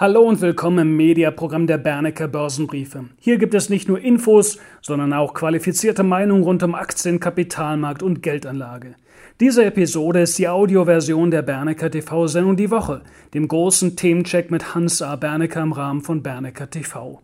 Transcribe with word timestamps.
Hallo 0.00 0.20
und 0.20 0.40
willkommen 0.40 0.78
im 0.78 0.96
Mediaprogramm 0.96 1.66
der 1.66 1.78
Bernecker 1.78 2.28
Börsenbriefe. 2.28 3.06
Hier 3.18 3.36
gibt 3.36 3.52
es 3.54 3.68
nicht 3.68 3.88
nur 3.88 3.98
Infos, 3.98 4.60
sondern 4.80 5.12
auch 5.12 5.34
qualifizierte 5.34 6.04
Meinungen 6.04 6.44
rund 6.44 6.62
um 6.62 6.76
Aktien, 6.76 7.18
Kapitalmarkt 7.18 8.04
und 8.04 8.22
Geldanlage. 8.22 8.94
Diese 9.40 9.64
Episode 9.64 10.20
ist 10.20 10.38
die 10.38 10.46
Audioversion 10.46 11.32
der 11.32 11.42
Bernecker 11.42 11.90
TV-Sendung 11.90 12.56
Die 12.56 12.70
Woche, 12.70 13.00
dem 13.34 13.48
großen 13.48 13.96
Themencheck 13.96 14.52
mit 14.52 14.72
Hans 14.72 15.02
A. 15.02 15.16
Bernecker 15.16 15.62
im 15.62 15.72
Rahmen 15.72 16.02
von 16.02 16.22
Bernecker 16.22 16.70
TV. 16.70 17.20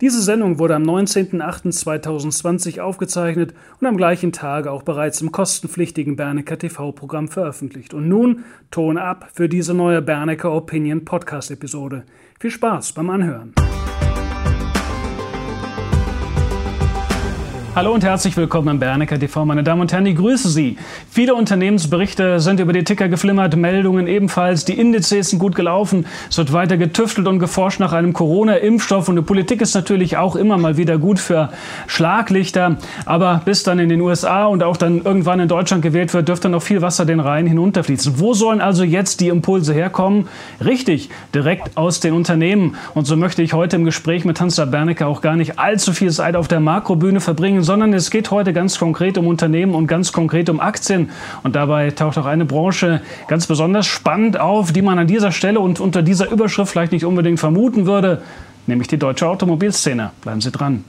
Diese 0.00 0.22
Sendung 0.22 0.60
wurde 0.60 0.76
am 0.76 0.84
19.08.2020 0.84 2.80
aufgezeichnet 2.80 3.52
und 3.80 3.86
am 3.86 3.96
gleichen 3.96 4.30
Tage 4.30 4.70
auch 4.70 4.82
bereits 4.82 5.20
im 5.20 5.32
kostenpflichtigen 5.32 6.14
Bernecker 6.14 6.56
TV-Programm 6.56 7.26
veröffentlicht. 7.26 7.94
Und 7.94 8.08
nun 8.08 8.44
Ton 8.70 8.96
ab 8.96 9.28
für 9.32 9.48
diese 9.48 9.74
neue 9.74 10.00
Bernecker 10.00 10.52
Opinion 10.52 11.04
Podcast-Episode. 11.04 12.04
Viel 12.38 12.50
Spaß 12.50 12.92
beim 12.92 13.10
Anhören. 13.10 13.54
Hallo 17.78 17.92
und 17.92 18.02
herzlich 18.02 18.36
willkommen 18.36 18.66
im 18.66 18.78
Bernecker 18.80 19.20
TV, 19.20 19.44
meine 19.44 19.62
Damen 19.62 19.82
und 19.82 19.92
Herren, 19.92 20.04
ich 20.04 20.16
grüße 20.16 20.48
Sie. 20.48 20.76
Viele 21.08 21.36
Unternehmensberichte 21.36 22.40
sind 22.40 22.58
über 22.58 22.72
die 22.72 22.82
Ticker 22.82 23.08
geflimmert, 23.08 23.54
Meldungen 23.54 24.08
ebenfalls, 24.08 24.64
die 24.64 24.72
Indizes 24.80 25.30
sind 25.30 25.38
gut 25.38 25.54
gelaufen, 25.54 26.04
es 26.28 26.36
wird 26.38 26.52
weiter 26.52 26.76
getüftelt 26.76 27.28
und 27.28 27.38
geforscht 27.38 27.78
nach 27.78 27.92
einem 27.92 28.14
Corona-Impfstoff 28.14 29.08
und 29.08 29.14
die 29.14 29.22
Politik 29.22 29.60
ist 29.60 29.76
natürlich 29.76 30.16
auch 30.16 30.34
immer 30.34 30.58
mal 30.58 30.76
wieder 30.76 30.98
gut 30.98 31.20
für 31.20 31.50
Schlaglichter, 31.86 32.78
aber 33.06 33.42
bis 33.44 33.62
dann 33.62 33.78
in 33.78 33.88
den 33.88 34.00
USA 34.00 34.46
und 34.46 34.64
auch 34.64 34.76
dann 34.76 35.02
irgendwann 35.04 35.38
in 35.38 35.46
Deutschland 35.46 35.80
gewählt 35.84 36.12
wird, 36.14 36.26
dürfte 36.26 36.48
noch 36.48 36.62
viel 36.62 36.82
Wasser 36.82 37.04
den 37.04 37.20
Rhein 37.20 37.46
hinunterfließen. 37.46 38.18
Wo 38.18 38.34
sollen 38.34 38.60
also 38.60 38.82
jetzt 38.82 39.20
die 39.20 39.28
Impulse 39.28 39.72
herkommen? 39.72 40.26
Richtig, 40.64 41.10
direkt 41.32 41.76
aus 41.76 42.00
den 42.00 42.14
Unternehmen 42.14 42.74
und 42.94 43.06
so 43.06 43.16
möchte 43.16 43.40
ich 43.40 43.52
heute 43.52 43.76
im 43.76 43.84
Gespräch 43.84 44.24
mit 44.24 44.40
Hans 44.40 44.56
Bernecker 44.56 45.06
auch 45.06 45.20
gar 45.20 45.36
nicht 45.36 45.60
allzu 45.60 45.92
viel 45.92 46.10
Zeit 46.10 46.34
auf 46.34 46.48
der 46.48 46.58
Makrobühne 46.58 47.20
verbringen, 47.20 47.67
sondern 47.68 47.92
es 47.92 48.10
geht 48.10 48.30
heute 48.30 48.54
ganz 48.54 48.78
konkret 48.78 49.18
um 49.18 49.26
Unternehmen 49.26 49.74
und 49.74 49.88
ganz 49.88 50.10
konkret 50.10 50.48
um 50.48 50.58
Aktien. 50.58 51.10
Und 51.42 51.54
dabei 51.54 51.90
taucht 51.90 52.16
auch 52.16 52.24
eine 52.24 52.46
Branche 52.46 53.02
ganz 53.28 53.46
besonders 53.46 53.86
spannend 53.86 54.40
auf, 54.40 54.72
die 54.72 54.80
man 54.80 54.98
an 54.98 55.06
dieser 55.06 55.32
Stelle 55.32 55.60
und 55.60 55.78
unter 55.78 56.00
dieser 56.00 56.30
Überschrift 56.30 56.72
vielleicht 56.72 56.92
nicht 56.92 57.04
unbedingt 57.04 57.38
vermuten 57.38 57.84
würde, 57.84 58.22
nämlich 58.66 58.88
die 58.88 58.96
deutsche 58.96 59.28
Automobilszene. 59.28 60.12
Bleiben 60.22 60.40
Sie 60.40 60.50
dran. 60.50 60.82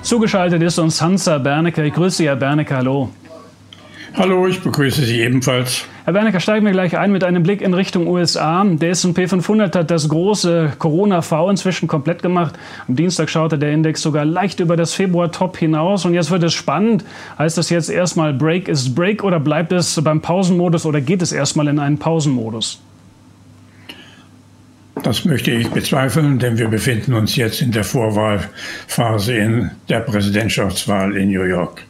Zugeschaltet 0.00 0.62
ist 0.62 0.78
uns 0.78 1.02
Hansa 1.02 1.36
Bernecker. 1.36 1.84
Ich 1.84 1.92
grüße 1.92 2.16
Sie, 2.16 2.26
Herr 2.26 2.36
Bernecker. 2.36 2.78
Hallo. 2.78 3.10
Hallo, 4.14 4.46
ich 4.46 4.60
begrüße 4.60 5.04
Sie 5.04 5.20
ebenfalls. 5.20 5.84
Herr 6.04 6.14
Bernecker, 6.14 6.40
steigen 6.40 6.64
wir 6.64 6.72
gleich 6.72 6.96
ein 6.96 7.12
mit 7.12 7.22
einem 7.22 7.42
Blick 7.42 7.60
in 7.60 7.74
Richtung 7.74 8.06
USA. 8.06 8.64
Der 8.64 8.90
S&P 8.90 9.28
500 9.28 9.76
hat 9.76 9.90
das 9.90 10.08
große 10.08 10.72
Corona-V 10.78 11.50
inzwischen 11.50 11.86
komplett 11.86 12.22
gemacht. 12.22 12.58
Am 12.88 12.96
Dienstag 12.96 13.28
schaute 13.28 13.58
der 13.58 13.72
Index 13.72 14.00
sogar 14.00 14.24
leicht 14.24 14.60
über 14.60 14.76
das 14.76 14.94
Februar-Top 14.94 15.58
hinaus. 15.58 16.04
Und 16.04 16.14
jetzt 16.14 16.30
wird 16.30 16.42
es 16.42 16.54
spannend. 16.54 17.04
Heißt 17.38 17.58
das 17.58 17.68
jetzt 17.68 17.90
erstmal 17.90 18.32
Break 18.32 18.68
ist 18.68 18.94
Break 18.94 19.22
oder 19.22 19.38
bleibt 19.38 19.72
es 19.72 20.00
beim 20.02 20.22
Pausenmodus 20.22 20.86
oder 20.86 21.00
geht 21.00 21.20
es 21.20 21.32
erstmal 21.32 21.68
in 21.68 21.78
einen 21.78 21.98
Pausenmodus? 21.98 22.80
Das 25.02 25.24
möchte 25.24 25.52
ich 25.52 25.70
bezweifeln, 25.70 26.38
denn 26.38 26.58
wir 26.58 26.68
befinden 26.68 27.14
uns 27.14 27.36
jetzt 27.36 27.60
in 27.60 27.70
der 27.70 27.84
Vorwahlphase 27.84 29.36
in 29.36 29.70
der 29.88 30.00
Präsidentschaftswahl 30.00 31.16
in 31.16 31.28
New 31.28 31.44
York. 31.44 31.84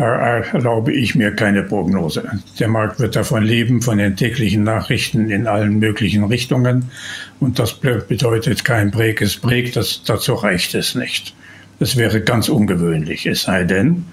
Da 0.00 0.38
erlaube 0.38 0.94
ich 0.94 1.14
mir 1.14 1.30
keine 1.36 1.62
Prognose. 1.62 2.26
Der 2.58 2.68
Markt 2.68 3.00
wird 3.00 3.16
davon 3.16 3.42
leben, 3.42 3.82
von 3.82 3.98
den 3.98 4.16
täglichen 4.16 4.64
Nachrichten 4.64 5.28
in 5.28 5.46
allen 5.46 5.78
möglichen 5.78 6.24
Richtungen. 6.24 6.90
Und 7.38 7.58
das 7.58 7.74
bedeutet 7.74 8.64
kein 8.64 8.90
Break 8.90 9.20
ist 9.20 9.42
Break, 9.42 9.74
das, 9.74 10.02
dazu 10.02 10.32
reicht 10.32 10.74
es 10.74 10.94
nicht. 10.94 11.34
Das 11.80 11.98
wäre 11.98 12.22
ganz 12.22 12.48
ungewöhnlich, 12.48 13.26
es 13.26 13.42
sei 13.42 13.64
denn, 13.64 14.06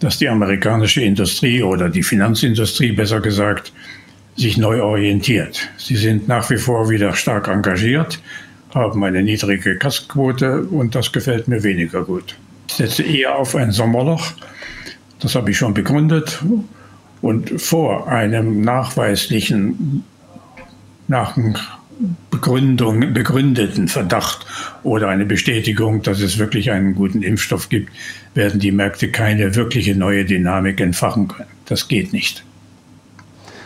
dass 0.00 0.18
die 0.18 0.28
amerikanische 0.28 1.00
Industrie 1.00 1.62
oder 1.62 1.88
die 1.88 2.02
Finanzindustrie 2.02 2.92
besser 2.92 3.20
gesagt 3.20 3.72
sich 4.36 4.58
neu 4.58 4.82
orientiert. 4.82 5.66
Sie 5.78 5.96
sind 5.96 6.28
nach 6.28 6.50
wie 6.50 6.58
vor 6.58 6.90
wieder 6.90 7.14
stark 7.14 7.48
engagiert, 7.48 8.20
haben 8.74 9.02
eine 9.02 9.22
niedrige 9.22 9.78
Kassenquote 9.78 10.64
und 10.64 10.94
das 10.94 11.10
gefällt 11.10 11.48
mir 11.48 11.62
weniger 11.62 12.02
gut. 12.04 12.36
Ich 12.68 12.74
setze 12.74 13.02
eher 13.02 13.38
auf 13.38 13.56
ein 13.56 13.72
Sommerloch 13.72 14.34
das 15.22 15.34
habe 15.34 15.50
ich 15.50 15.58
schon 15.58 15.74
begründet. 15.74 16.42
Und 17.20 17.60
vor 17.60 18.08
einem 18.08 18.62
nachweislichen, 18.62 20.04
nach 21.06 21.36
Begründung, 22.30 23.12
begründeten 23.12 23.86
Verdacht 23.86 24.44
oder 24.82 25.08
eine 25.08 25.24
Bestätigung, 25.24 26.02
dass 26.02 26.20
es 26.20 26.38
wirklich 26.38 26.72
einen 26.72 26.94
guten 26.94 27.22
Impfstoff 27.22 27.68
gibt, 27.68 27.92
werden 28.34 28.58
die 28.58 28.72
Märkte 28.72 29.10
keine 29.10 29.54
wirkliche 29.54 29.94
neue 29.94 30.24
Dynamik 30.24 30.80
entfachen 30.80 31.28
können. 31.28 31.50
Das 31.66 31.86
geht 31.86 32.12
nicht. 32.12 32.44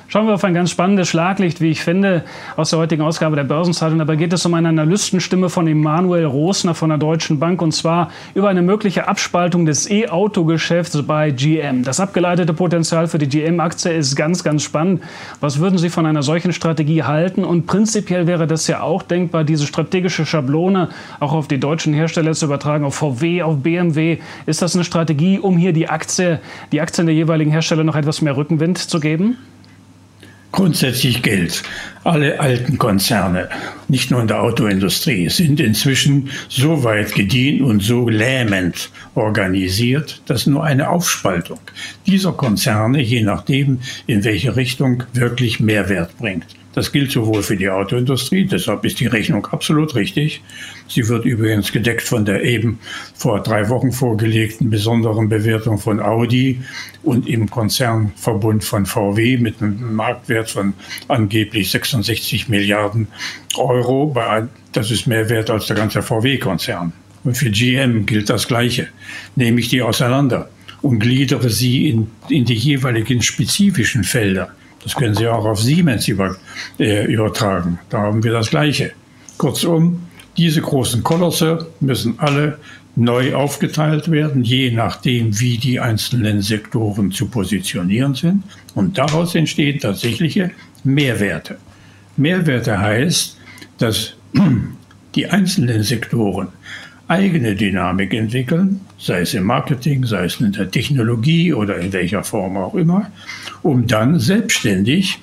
Schauen 0.09 0.29
wir 0.29 0.35
auf 0.35 0.45
ein 0.45 0.55
ganz 0.55 0.71
spannendes 0.71 1.09
Schlaglicht, 1.09 1.61
wie 1.61 1.71
ich 1.71 1.83
finde, 1.83 2.23
aus 2.55 2.71
der 2.71 2.79
heutigen 2.79 3.03
Ausgabe 3.03 3.35
der 3.35 3.43
Börsenzeitung. 3.43 3.99
Dabei 3.99 4.15
geht 4.15 4.33
es 4.33 4.47
um 4.47 4.55
eine 4.55 4.69
Analystenstimme 4.69 5.49
von 5.49 5.67
Emanuel 5.67 6.27
Rosner 6.27 6.77
von 6.77 6.91
der 6.91 6.99
Deutschen 6.99 7.41
Bank 7.41 7.61
und 7.61 7.73
zwar 7.73 8.13
über 8.33 8.49
eine 8.49 8.63
mögliche 8.63 9.09
Abspaltung 9.09 9.67
des 9.67 9.91
E-Auto-Geschäfts 9.91 11.03
bei 11.03 11.33
GM. 11.33 11.83
Das 11.83 11.99
abgeleitete 11.99 12.55
Potenzial 12.55 13.09
für 13.09 13.19
die 13.19 13.29
GM-Aktie 13.29 13.91
ist 13.91 14.15
ganz, 14.15 14.45
ganz 14.45 14.63
spannend. 14.63 15.03
Was 15.41 15.59
würden 15.59 15.77
Sie 15.77 15.91
von 15.91 16.07
einer 16.07 16.23
solchen 16.23 16.53
Strategie 16.53 17.03
halten? 17.03 17.43
Und 17.43 17.67
prinzipiell 17.67 18.29
wäre 18.29 18.47
das 18.47 18.69
ja 18.69 18.83
auch 18.83 19.03
denkbar, 19.03 19.43
diese 19.43 19.67
strategische 19.67 20.25
Schablone 20.25 20.89
auch 21.19 21.33
auf 21.33 21.49
die 21.49 21.59
deutschen 21.59 21.93
Hersteller 21.93 22.33
zu 22.35 22.45
übertragen, 22.47 22.85
auf 22.85 22.95
VW, 22.95 23.43
auf 23.43 23.57
BMW. 23.57 24.19
Ist 24.47 24.63
das 24.63 24.77
eine 24.77 24.85
Strategie, 24.85 25.41
um 25.41 25.57
hier 25.57 25.73
die 25.73 25.89
Aktie, 25.89 26.39
die 26.71 26.81
Aktien 26.81 27.09
der 27.09 27.17
jeweiligen 27.17 27.51
Hersteller 27.51 27.83
noch 27.83 27.97
etwas 27.97 28.23
mehr 28.23 28.37
Rückenwind 28.37 28.79
zu 28.79 29.01
geben? 29.01 29.37
Grundsätzlich 30.57 31.23
gilt, 31.23 31.63
alle 32.07 32.41
alten 32.41 32.79
Konzerne, 32.79 33.49
nicht 33.89 34.11
nur 34.11 34.21
in 34.21 34.29
der 34.29 34.43
Autoindustrie, 34.43 35.29
sind 35.29 35.61
inzwischen 35.61 36.31
so 36.49 36.85
weit 36.85 37.15
gediehen 37.15 37.63
und 37.63 37.83
so 37.83 38.09
lähmend 38.09 38.91
organisiert, 39.15 40.23
dass 40.27 40.47
nur 40.47 40.65
eine 40.65 40.89
Aufspaltung 40.89 41.61
dieser 42.07 42.33
Konzerne, 42.33 43.03
je 43.03 43.23
nachdem, 43.23 43.81
in 44.07 44.25
welche 44.25 44.57
Richtung, 44.57 45.03
wirklich 45.13 45.61
Mehrwert 45.61 46.17
bringt. 46.19 46.47
Das 46.77 46.93
gilt 46.93 47.11
sowohl 47.11 47.43
für 47.43 47.57
die 47.57 47.71
Autoindustrie, 47.71 48.45
deshalb 48.45 48.85
ist 48.85 49.01
die 49.01 49.07
Rechnung 49.07 49.47
absolut 49.47 49.95
richtig. 49.95 50.43
Sie 50.89 51.09
wird 51.09 51.25
übrigens 51.25 51.73
gedeckt 51.73 52.03
von 52.03 52.27
der 52.27 52.45
eben 52.45 52.81
vor 53.15 53.43
drei 53.43 53.71
Wochen 53.71 53.93
vorgelegten 53.93 54.69
besonderen 54.69 55.31
Bewertung 55.31 55.79
von 55.79 56.01
Audi 56.01 56.61
und 57.03 57.27
im 57.27 57.49
Konzernverbund 57.49 58.63
von 58.63 58.85
VW 58.85 59.39
mit 59.39 59.63
einem 59.63 59.95
Marktwert 59.95 60.51
von 60.51 60.75
angeblich 61.09 61.71
66 62.03 62.49
Milliarden 62.49 63.09
Euro. 63.57 64.15
Das 64.73 64.91
ist 64.91 65.07
mehr 65.07 65.29
wert 65.29 65.51
als 65.51 65.67
der 65.67 65.77
ganze 65.77 66.03
VW-Konzern. 66.03 66.93
Und 67.25 67.37
für 67.37 67.51
GM 67.51 68.07
gilt 68.07 68.31
das 68.31 68.47
Gleiche. 68.47 68.89
Nehme 69.35 69.61
ich 69.61 69.69
die 69.69 69.83
auseinander 69.83 70.49
und 70.83 71.01
gliedere 71.01 71.51
sie 71.51 71.89
in, 71.89 72.11
in 72.29 72.45
die 72.45 72.55
jeweiligen 72.55 73.23
spezifischen 73.23 74.05
Felder 74.05 74.53
das 74.87 74.95
können 74.95 75.17
Sie 75.17 75.27
auch 75.27 75.45
auf 75.45 75.61
Siemens 75.61 76.07
über, 76.07 76.37
äh, 76.79 77.07
übertragen. 77.13 77.81
Da 77.91 78.03
haben 78.03 78.23
wir 78.23 78.31
das 78.31 78.51
Gleiche. 78.51 78.93
Kurzum, 79.37 80.03
diese 80.37 80.61
großen 80.61 81.03
Kolosse 81.03 81.67
müssen 81.81 82.21
alle 82.21 82.59
neu 82.95 83.35
aufgeteilt 83.35 84.09
werden, 84.13 84.45
je 84.45 84.71
nachdem, 84.71 85.41
wie 85.41 85.59
die 85.59 85.81
einzelnen 85.81 86.41
Sektoren 86.41 87.11
zu 87.11 87.27
positionieren 87.27 88.15
sind. 88.15 88.45
Und 88.77 88.97
daraus 88.97 89.35
entstehen 89.35 89.81
tatsächliche 89.81 90.53
Mehrwerte. 90.85 91.59
Mehrwerte 92.17 92.79
heißt, 92.79 93.37
dass 93.79 94.15
die 95.15 95.27
einzelnen 95.27 95.83
Sektoren 95.83 96.49
eigene 97.09 97.55
Dynamik 97.55 98.13
entwickeln, 98.15 98.81
sei 98.99 99.21
es 99.21 99.35
im 99.35 99.45
Marketing, 99.45 100.05
sei 100.05 100.25
es 100.25 100.41
in 100.41 100.53
der 100.53 100.71
Technologie 100.71 101.53
oder 101.53 101.79
in 101.79 101.93
welcher 101.93 102.25
Form 102.25 102.57
auch 102.57 102.75
immer, 102.75 103.11
um 103.63 103.87
dann 103.87 104.19
selbstständig 104.19 105.19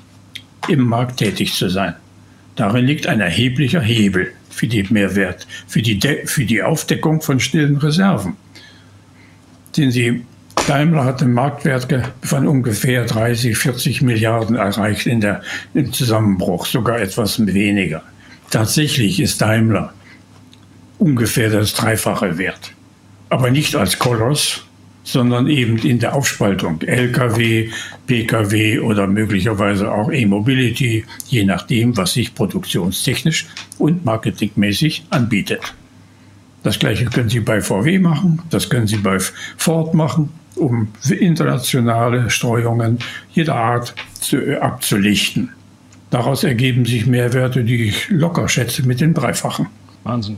im 0.70 0.82
Markt 0.82 1.18
tätig 1.18 1.54
zu 1.54 1.70
sein. 1.70 1.96
Darin 2.56 2.86
liegt 2.86 3.08
ein 3.08 3.20
erheblicher 3.20 3.82
Hebel 3.82 4.32
für 4.50 4.68
die 4.68 4.84
Mehrwert, 4.84 5.48
für 5.68 5.82
die, 5.82 6.00
De 6.00 6.26
für 6.28 6.46
die 6.46 6.62
Aufdeckung 6.62 7.22
von 7.22 7.40
stillen 7.40 7.78
Reserven. 7.78 8.38
Den 9.76 9.92
Sie 9.92 10.24
Daimler 10.68 11.04
hat 11.04 11.22
einen 11.22 11.34
Marktwert 11.34 11.88
von 12.22 12.48
ungefähr 12.48 13.04
30, 13.04 13.58
40 13.58 14.02
Milliarden 14.02 14.56
erreicht 14.56 15.08
in 15.08 15.20
der, 15.20 15.42
im 15.74 15.92
Zusammenbruch, 15.92 16.66
sogar 16.66 17.00
etwas 17.00 17.46
weniger. 17.46 18.02
Tatsächlich 18.50 19.20
ist 19.20 19.42
Daimler 19.42 19.94
ungefähr 21.00 21.50
das 21.50 21.74
Dreifache 21.74 22.38
wert. 22.38 22.72
Aber 23.30 23.52
nicht 23.52 23.76
als 23.76 24.00
Koloss, 24.00 24.64
sondern 25.04 25.48
eben 25.48 25.78
in 25.80 26.00
der 26.00 26.16
Aufspaltung 26.16 26.80
Lkw, 26.82 27.70
Pkw 28.08 28.80
oder 28.80 29.06
möglicherweise 29.08 29.92
auch 29.92 30.12
E-Mobility, 30.12 31.04
je 31.28 31.44
nachdem, 31.44 31.98
was 31.98 32.14
sich 32.14 32.34
produktionstechnisch 32.34 33.48
und 33.80 34.06
marketingmäßig 34.06 35.04
anbietet. 35.10 35.62
Das 36.64 36.80
gleiche 36.80 37.06
können 37.06 37.28
Sie 37.28 37.42
bei 37.42 37.60
VW 37.60 38.00
machen, 38.00 38.42
das 38.50 38.70
können 38.70 38.88
Sie 38.88 38.98
bei 38.98 39.18
Ford 39.58 39.94
machen, 39.94 40.30
um 40.56 40.90
internationale 41.10 42.30
Streuungen 42.30 43.00
jeder 43.32 43.56
Art 43.56 43.96
zu, 44.20 44.38
äh, 44.38 44.58
abzulichten. 44.58 45.50
Daraus 46.10 46.44
ergeben 46.44 46.86
sich 46.86 47.08
Mehrwerte, 47.08 47.64
die 47.64 47.86
ich 47.86 48.10
locker 48.10 48.48
schätze 48.48 48.88
mit 48.88 49.02
den 49.02 49.14
Dreifachen. 49.14 49.68
Wahnsinn. 50.04 50.38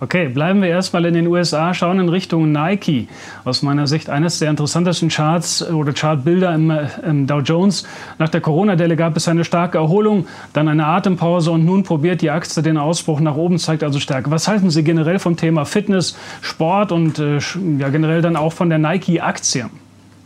Okay, 0.00 0.28
bleiben 0.28 0.62
wir 0.62 0.68
erstmal 0.68 1.04
in 1.06 1.14
den 1.14 1.26
USA, 1.26 1.74
schauen 1.74 1.98
in 1.98 2.08
Richtung 2.08 2.52
Nike. 2.52 3.08
Aus 3.44 3.62
meiner 3.62 3.88
Sicht 3.88 4.08
eines 4.08 4.38
der 4.38 4.48
interessantesten 4.48 5.08
Charts 5.08 5.60
oder 5.68 5.92
Chartbilder 5.92 6.54
im, 6.54 6.72
im 7.04 7.26
Dow 7.26 7.40
Jones. 7.40 7.84
Nach 8.16 8.28
der 8.28 8.40
Corona-Delle 8.40 8.94
gab 8.94 9.16
es 9.16 9.26
eine 9.26 9.44
starke 9.44 9.78
Erholung, 9.78 10.28
dann 10.52 10.68
eine 10.68 10.86
Atempause 10.86 11.50
und 11.50 11.64
nun 11.64 11.82
probiert 11.82 12.22
die 12.22 12.30
Aktie 12.30 12.62
den 12.62 12.76
Ausbruch 12.76 13.18
nach 13.18 13.34
oben, 13.34 13.58
zeigt 13.58 13.82
also 13.82 13.98
Stärke. 13.98 14.30
Was 14.30 14.46
halten 14.46 14.70
Sie 14.70 14.84
generell 14.84 15.18
vom 15.18 15.36
Thema 15.36 15.64
Fitness, 15.64 16.16
Sport 16.42 16.92
und 16.92 17.18
äh, 17.18 17.38
ja, 17.78 17.88
generell 17.88 18.22
dann 18.22 18.36
auch 18.36 18.52
von 18.52 18.68
der 18.68 18.78
Nike-Aktie? 18.78 19.68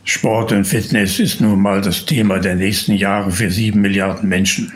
Sport 0.04 0.52
und 0.52 0.66
Fitness 0.66 1.19
ist 1.19 1.40
nun 1.40 1.62
mal 1.62 1.80
das 1.80 2.04
Thema 2.04 2.40
der 2.40 2.56
nächsten 2.56 2.92
Jahre 2.92 3.30
für 3.30 3.50
sieben 3.50 3.80
Milliarden 3.80 4.28
Menschen. 4.28 4.70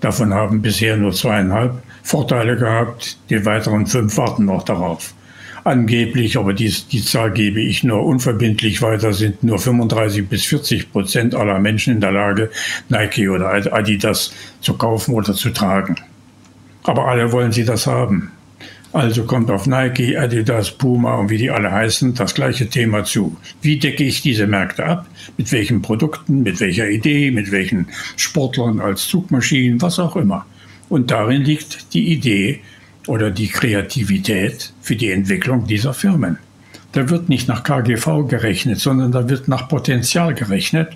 Davon 0.00 0.34
haben 0.34 0.60
bisher 0.60 0.98
nur 0.98 1.12
zweieinhalb 1.12 1.82
Vorteile 2.02 2.56
gehabt, 2.56 3.18
die 3.28 3.44
weiteren 3.44 3.86
fünf 3.86 4.16
warten 4.16 4.46
noch 4.46 4.62
darauf. 4.62 5.14
Angeblich, 5.64 6.38
aber 6.38 6.54
dies, 6.54 6.88
die 6.88 7.04
Zahl 7.04 7.32
gebe 7.32 7.60
ich 7.60 7.84
nur 7.84 8.04
unverbindlich 8.04 8.80
weiter, 8.80 9.12
sind 9.12 9.44
nur 9.44 9.58
35 9.58 10.26
bis 10.26 10.46
40 10.46 10.90
Prozent 10.90 11.34
aller 11.34 11.58
Menschen 11.58 11.94
in 11.94 12.00
der 12.00 12.12
Lage, 12.12 12.50
Nike 12.88 13.28
oder 13.28 13.50
Adidas 13.50 14.32
zu 14.60 14.74
kaufen 14.74 15.14
oder 15.14 15.34
zu 15.34 15.50
tragen. 15.50 15.96
Aber 16.84 17.08
alle 17.08 17.30
wollen 17.32 17.52
sie 17.52 17.64
das 17.64 17.86
haben. 17.86 18.32
Also 18.92 19.24
kommt 19.24 19.50
auf 19.50 19.66
Nike, 19.66 20.16
Adidas, 20.16 20.72
Puma 20.72 21.14
und 21.16 21.30
wie 21.30 21.38
die 21.38 21.50
alle 21.50 21.70
heißen 21.70 22.14
das 22.14 22.34
gleiche 22.34 22.68
Thema 22.68 23.04
zu. 23.04 23.36
Wie 23.62 23.78
decke 23.78 24.02
ich 24.02 24.22
diese 24.22 24.48
Märkte 24.48 24.84
ab? 24.84 25.06
Mit 25.36 25.52
welchen 25.52 25.80
Produkten, 25.80 26.42
mit 26.42 26.58
welcher 26.58 26.88
Idee, 26.88 27.30
mit 27.30 27.52
welchen 27.52 27.86
Sportlern 28.16 28.80
als 28.80 29.06
Zugmaschinen, 29.06 29.80
was 29.80 30.00
auch 30.00 30.16
immer. 30.16 30.44
Und 30.90 31.10
darin 31.10 31.42
liegt 31.42 31.94
die 31.94 32.12
Idee 32.12 32.60
oder 33.06 33.30
die 33.30 33.48
Kreativität 33.48 34.74
für 34.82 34.96
die 34.96 35.10
Entwicklung 35.10 35.66
dieser 35.66 35.94
Firmen. 35.94 36.38
Da 36.92 37.08
wird 37.08 37.28
nicht 37.28 37.46
nach 37.46 37.62
KGV 37.62 38.26
gerechnet, 38.28 38.80
sondern 38.80 39.12
da 39.12 39.28
wird 39.28 39.46
nach 39.46 39.68
Potenzial 39.68 40.34
gerechnet. 40.34 40.88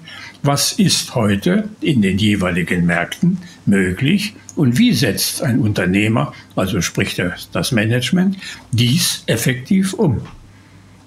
Was 0.43 0.73
ist 0.73 1.15
heute 1.15 1.69
in 1.81 2.03
den 2.03 2.19
jeweiligen 2.19 2.85
Märkten 2.85 3.39
möglich 3.65 4.35
und 4.57 4.77
wie 4.77 4.93
setzt 4.93 5.43
ein 5.43 5.61
Unternehmer, 5.61 6.35
also 6.57 6.81
sprich 6.81 7.21
das 7.53 7.73
Management, 7.73 8.37
dies 8.73 9.23
effektiv 9.27 9.95
um? 9.95 10.23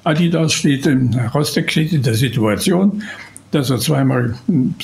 Adidas 0.05 0.53
steht 0.53 0.85
in, 0.85 1.13
Rostek 1.33 1.69
steht 1.69 1.91
in 1.91 2.03
der 2.03 2.13
Situation, 2.13 3.03
dass 3.51 3.69
er 3.69 3.79
zweimal 3.79 4.35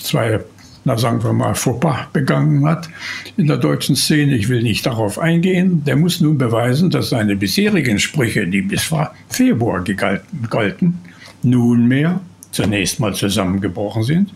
zwei 0.01 0.41
na 0.85 0.97
sagen 0.97 1.23
wir 1.23 1.33
mal, 1.33 1.55
Fauxpas 1.55 2.07
begangen 2.11 2.65
hat 2.67 2.89
in 3.37 3.47
der 3.47 3.57
deutschen 3.57 3.95
Szene. 3.95 4.35
Ich 4.35 4.49
will 4.49 4.63
nicht 4.63 4.85
darauf 4.85 5.17
eingehen. 5.17 5.83
Der 5.85 5.95
muss 5.95 6.19
nun 6.19 6.37
beweisen, 6.37 6.89
dass 6.89 7.09
seine 7.09 7.35
bisherigen 7.35 7.99
Sprüche, 7.99 8.47
die 8.47 8.61
bis 8.61 8.91
Februar 9.29 9.83
galten, 10.49 10.99
nunmehr 11.41 12.19
zunächst 12.51 12.99
mal 12.99 13.13
zusammengebrochen 13.13 14.03
sind. 14.03 14.31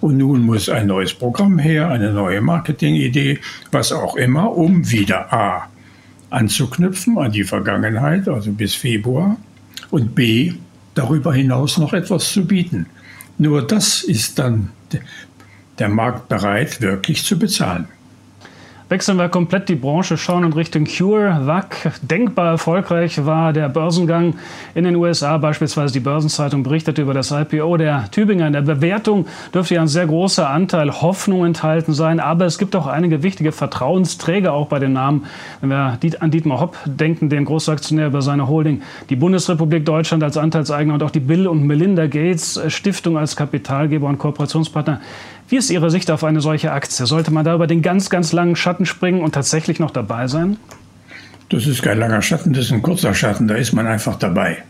Und 0.00 0.16
nun 0.16 0.42
muss 0.42 0.68
ein 0.68 0.88
neues 0.88 1.14
Programm 1.14 1.58
her, 1.58 1.88
eine 1.88 2.12
neue 2.12 2.40
Marketingidee, 2.40 3.38
was 3.70 3.92
auch 3.92 4.16
immer, 4.16 4.56
um 4.56 4.90
wieder 4.90 5.32
A 5.32 5.68
anzuknüpfen 6.30 7.18
an 7.18 7.30
die 7.30 7.44
Vergangenheit, 7.44 8.26
also 8.26 8.50
bis 8.52 8.74
Februar, 8.74 9.36
und 9.90 10.14
B 10.14 10.54
darüber 10.94 11.32
hinaus 11.34 11.78
noch 11.78 11.92
etwas 11.92 12.32
zu 12.32 12.44
bieten. 12.44 12.86
Nur 13.38 13.66
das 13.66 14.02
ist 14.02 14.38
dann 14.38 14.70
der 15.78 15.88
Markt 15.88 16.28
bereit, 16.28 16.80
wirklich 16.80 17.24
zu 17.24 17.38
bezahlen. 17.38 17.88
Wechseln 18.92 19.16
wir 19.16 19.30
komplett 19.30 19.70
die 19.70 19.74
Branche, 19.74 20.18
schauen 20.18 20.44
in 20.44 20.52
Richtung 20.52 20.84
Cure, 20.84 21.46
WAC. 21.46 21.92
Denkbar 22.02 22.48
erfolgreich 22.48 23.24
war 23.24 23.54
der 23.54 23.70
Börsengang 23.70 24.34
in 24.74 24.84
den 24.84 24.96
USA. 24.96 25.38
Beispielsweise 25.38 25.94
die 25.94 26.00
Börsenzeitung 26.00 26.62
berichtete 26.62 27.00
über 27.00 27.14
das 27.14 27.30
IPO 27.30 27.78
der 27.78 28.10
Tübinger. 28.10 28.48
In 28.48 28.52
der 28.52 28.60
Bewertung 28.60 29.24
dürfte 29.54 29.76
ja 29.76 29.80
ein 29.80 29.88
sehr 29.88 30.06
großer 30.06 30.50
Anteil 30.50 30.92
Hoffnung 30.92 31.46
enthalten 31.46 31.94
sein. 31.94 32.20
Aber 32.20 32.44
es 32.44 32.58
gibt 32.58 32.76
auch 32.76 32.86
einige 32.86 33.22
wichtige 33.22 33.50
Vertrauensträger 33.50 34.52
auch 34.52 34.66
bei 34.66 34.78
den 34.78 34.92
Namen. 34.92 35.24
Wenn 35.62 35.70
wir 35.70 35.98
an 36.20 36.30
Dietmar 36.30 36.60
Hopp 36.60 36.76
denken, 36.84 37.30
den 37.30 37.46
Großaktionär 37.46 38.08
über 38.08 38.20
seine 38.20 38.46
Holding, 38.46 38.82
die 39.08 39.16
Bundesrepublik 39.16 39.86
Deutschland 39.86 40.22
als 40.22 40.36
Anteilseigner 40.36 40.92
und 40.92 41.02
auch 41.02 41.10
die 41.10 41.20
Bill 41.20 41.46
und 41.46 41.66
Melinda 41.66 42.08
Gates 42.08 42.60
Stiftung 42.68 43.16
als 43.16 43.36
Kapitalgeber 43.36 44.06
und 44.06 44.18
Kooperationspartner. 44.18 45.00
Wie 45.52 45.58
ist 45.58 45.68
Ihre 45.68 45.90
Sicht 45.90 46.10
auf 46.10 46.24
eine 46.24 46.40
solche 46.40 46.72
Aktie? 46.72 47.04
Sollte 47.04 47.30
man 47.30 47.44
da 47.44 47.54
über 47.54 47.66
den 47.66 47.82
ganz, 47.82 48.08
ganz 48.08 48.32
langen 48.32 48.56
Schatten 48.56 48.86
springen 48.86 49.20
und 49.20 49.34
tatsächlich 49.34 49.80
noch 49.80 49.90
dabei 49.90 50.26
sein? 50.26 50.56
Das 51.50 51.66
ist 51.66 51.82
kein 51.82 51.98
langer 51.98 52.22
Schatten, 52.22 52.54
das 52.54 52.64
ist 52.64 52.72
ein 52.72 52.80
kurzer 52.80 53.12
Schatten, 53.12 53.48
da 53.48 53.56
ist 53.56 53.74
man 53.74 53.86
einfach 53.86 54.16
dabei. 54.16 54.62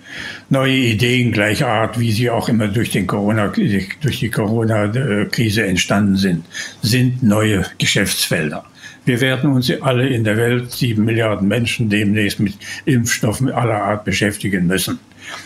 Neue 0.50 0.75
Ideen 0.75 1.31
gleicher 1.31 1.69
Art, 1.69 2.00
wie 2.00 2.11
sie 2.11 2.31
auch 2.31 2.49
immer 2.49 2.67
durch, 2.67 2.90
den 2.90 3.06
Corona, 3.06 3.52
durch 4.00 4.19
die 4.19 4.29
Corona-Krise 4.29 5.64
entstanden 5.64 6.17
sind, 6.17 6.44
sind 6.82 7.23
neue 7.23 7.64
Geschäftsfelder. 7.78 8.64
Wir 9.05 9.20
werden 9.20 9.52
uns 9.52 9.70
alle 9.82 10.08
in 10.08 10.25
der 10.25 10.37
Welt, 10.37 10.73
sieben 10.73 11.05
Milliarden 11.05 11.46
Menschen, 11.46 11.90
demnächst 11.90 12.40
mit 12.40 12.55
Impfstoffen 12.87 13.52
aller 13.52 13.85
Art 13.85 14.05
beschäftigen 14.05 14.67
müssen 14.67 14.99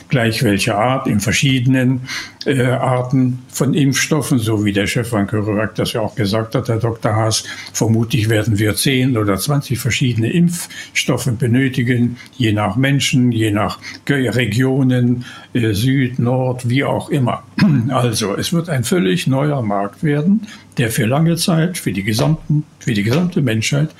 gleich 0.08 0.42
welcher 0.42 0.78
Art, 0.78 1.06
in 1.06 1.20
verschiedenen 1.20 2.02
äh, 2.44 2.62
Arten 2.62 3.40
von 3.48 3.74
Impfstoffen, 3.74 4.38
so 4.38 4.64
wie 4.64 4.72
der 4.72 4.86
Chef 4.86 5.08
von 5.08 5.26
CureVac 5.26 5.74
das 5.74 5.92
ja 5.92 6.00
auch 6.00 6.14
gesagt 6.14 6.54
hat, 6.54 6.68
Herr 6.68 6.78
Dr. 6.78 7.14
Haas. 7.14 7.44
Vermutlich 7.72 8.28
werden 8.28 8.58
wir 8.58 8.74
zehn 8.76 9.16
oder 9.16 9.36
zwanzig 9.36 9.78
verschiedene 9.78 10.30
Impfstoffe 10.32 11.30
benötigen, 11.38 12.16
je 12.36 12.52
nach 12.52 12.76
Menschen, 12.76 13.32
je 13.32 13.50
nach 13.50 13.78
Regionen, 14.08 15.24
äh, 15.52 15.72
Süd, 15.72 16.18
Nord, 16.18 16.68
wie 16.68 16.84
auch 16.84 17.10
immer. 17.10 17.42
Also, 17.88 18.34
es 18.36 18.52
wird 18.52 18.68
ein 18.68 18.84
völlig 18.84 19.26
neuer 19.26 19.62
Markt 19.62 20.02
werden, 20.02 20.46
der 20.78 20.90
für 20.90 21.06
lange 21.06 21.36
Zeit, 21.36 21.78
für 21.78 21.92
die, 21.92 22.02
gesamten, 22.02 22.64
für 22.78 22.94
die 22.94 23.02
gesamte 23.02 23.42
Menschheit 23.42 23.90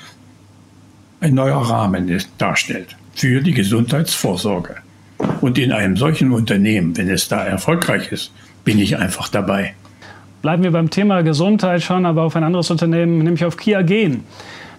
ein 1.19 1.33
neuer 1.33 1.57
Rahmen 1.57 2.21
darstellt 2.37 2.95
für 3.17 3.41
die 3.41 3.53
Gesundheitsvorsorge. 3.53 4.75
Und 5.41 5.57
in 5.57 5.71
einem 5.71 5.97
solchen 5.97 6.31
Unternehmen, 6.31 6.95
wenn 6.97 7.09
es 7.09 7.27
da 7.27 7.43
erfolgreich 7.43 8.11
ist, 8.11 8.31
bin 8.63 8.79
ich 8.79 8.97
einfach 8.97 9.29
dabei. 9.29 9.73
Bleiben 10.41 10.63
wir 10.63 10.71
beim 10.71 10.89
Thema 10.89 11.23
Gesundheit, 11.23 11.81
schauen 11.81 12.05
aber 12.05 12.23
auf 12.23 12.35
ein 12.35 12.43
anderes 12.43 12.69
Unternehmen, 12.69 13.19
nämlich 13.19 13.43
auf 13.45 13.57
Kia 13.57 13.81
Gen. 13.81 14.23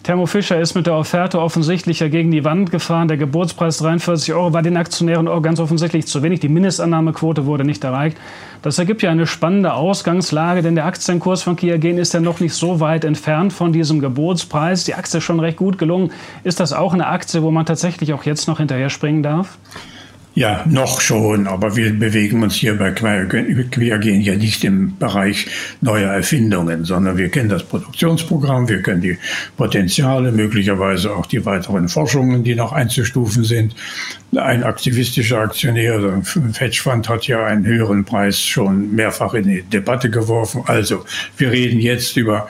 Thermo 0.05 0.27
Fischer 0.27 0.61
ist 0.61 0.75
mit 0.75 0.87
der 0.87 0.95
Offerte 0.95 1.41
offensichtlich 1.41 2.01
ja 2.01 2.09
gegen 2.09 2.31
die 2.31 2.45
Wand 2.45 2.71
gefahren. 2.71 3.09
Der 3.09 3.17
Geburtspreis 3.17 3.79
43 3.79 4.33
Euro 4.33 4.53
war 4.53 4.63
den 4.63 4.77
Aktionären 4.77 5.27
auch 5.27 5.43
ganz 5.43 5.61
offensichtlich 5.61 6.07
zu 6.07 6.23
wenig. 6.23 6.41
Die 6.41 6.49
Mindestannahmequote 6.49 7.45
wurde 7.47 7.65
nicht 7.65 7.83
erreicht. 7.85 8.17
Das 8.63 8.79
ergibt 8.79 9.03
ja 9.03 9.11
eine 9.11 9.27
spannende 9.27 9.75
Ausgangslage, 9.75 10.63
denn 10.63 10.77
der 10.77 10.87
Aktienkurs 10.87 11.43
von 11.43 11.57
Kia 11.57 11.77
Gen 11.77 11.99
ist 11.99 12.15
ja 12.15 12.21
noch 12.21 12.41
nicht 12.41 12.55
so 12.55 12.81
weit 12.81 13.05
entfernt 13.05 13.53
von 13.53 13.73
diesem 13.73 14.01
Geburtspreis. 14.01 14.85
Die 14.85 14.95
Aktie 14.95 15.19
ist 15.19 15.25
schon 15.25 15.41
recht 15.41 15.59
gut 15.59 15.77
gelungen. 15.79 16.13
Ist 16.45 16.61
das 16.61 16.73
auch 16.73 16.95
eine 16.95 17.09
Aktie, 17.09 17.43
wo 17.43 17.51
man 17.51 17.67
tatsächlich 17.67 18.13
auch 18.15 18.25
jetzt 18.25 18.49
noch 18.49 18.59
hinterher 18.59 18.91
springen 18.91 19.23
darf? 19.23 19.59
Ja, 20.39 20.65
noch 20.69 21.01
schon, 21.01 21.49
aber 21.49 21.75
wir 21.75 21.93
bewegen 21.93 22.45
uns 22.45 22.55
hier 22.55 22.79
bei 22.79 22.93
Quergehen 22.93 24.21
ja 24.21 24.37
nicht 24.37 24.63
im 24.63 24.97
Bereich 24.97 25.49
neuer 25.81 26.13
Erfindungen, 26.13 26.85
sondern 26.85 27.19
wir 27.19 27.29
kennen 27.29 27.49
das 27.49 27.65
Produktionsprogramm, 27.65 28.69
wir 28.69 28.81
kennen 28.81 29.01
die 29.01 29.19
Potenziale, 29.57 30.31
möglicherweise 30.31 31.13
auch 31.17 31.27
die 31.27 31.45
weiteren 31.45 31.89
Forschungen, 31.89 32.45
die 32.45 32.55
noch 32.55 32.71
einzustufen 32.71 33.43
sind. 33.43 33.75
Ein 34.37 34.63
aktivistischer 34.63 35.39
Aktionär, 35.39 35.97
ein 35.97 36.23
Hedgefonds, 36.57 37.09
hat 37.09 37.27
ja 37.27 37.45
einen 37.45 37.67
höheren 37.67 38.05
Preis 38.05 38.41
schon 38.41 38.95
mehrfach 38.95 39.35
in 39.35 39.49
die 39.49 39.63
Debatte 39.63 40.09
geworfen. 40.09 40.63
Also, 40.67 41.05
wir 41.37 41.51
reden 41.51 41.81
jetzt 41.81 42.17
über 42.17 42.49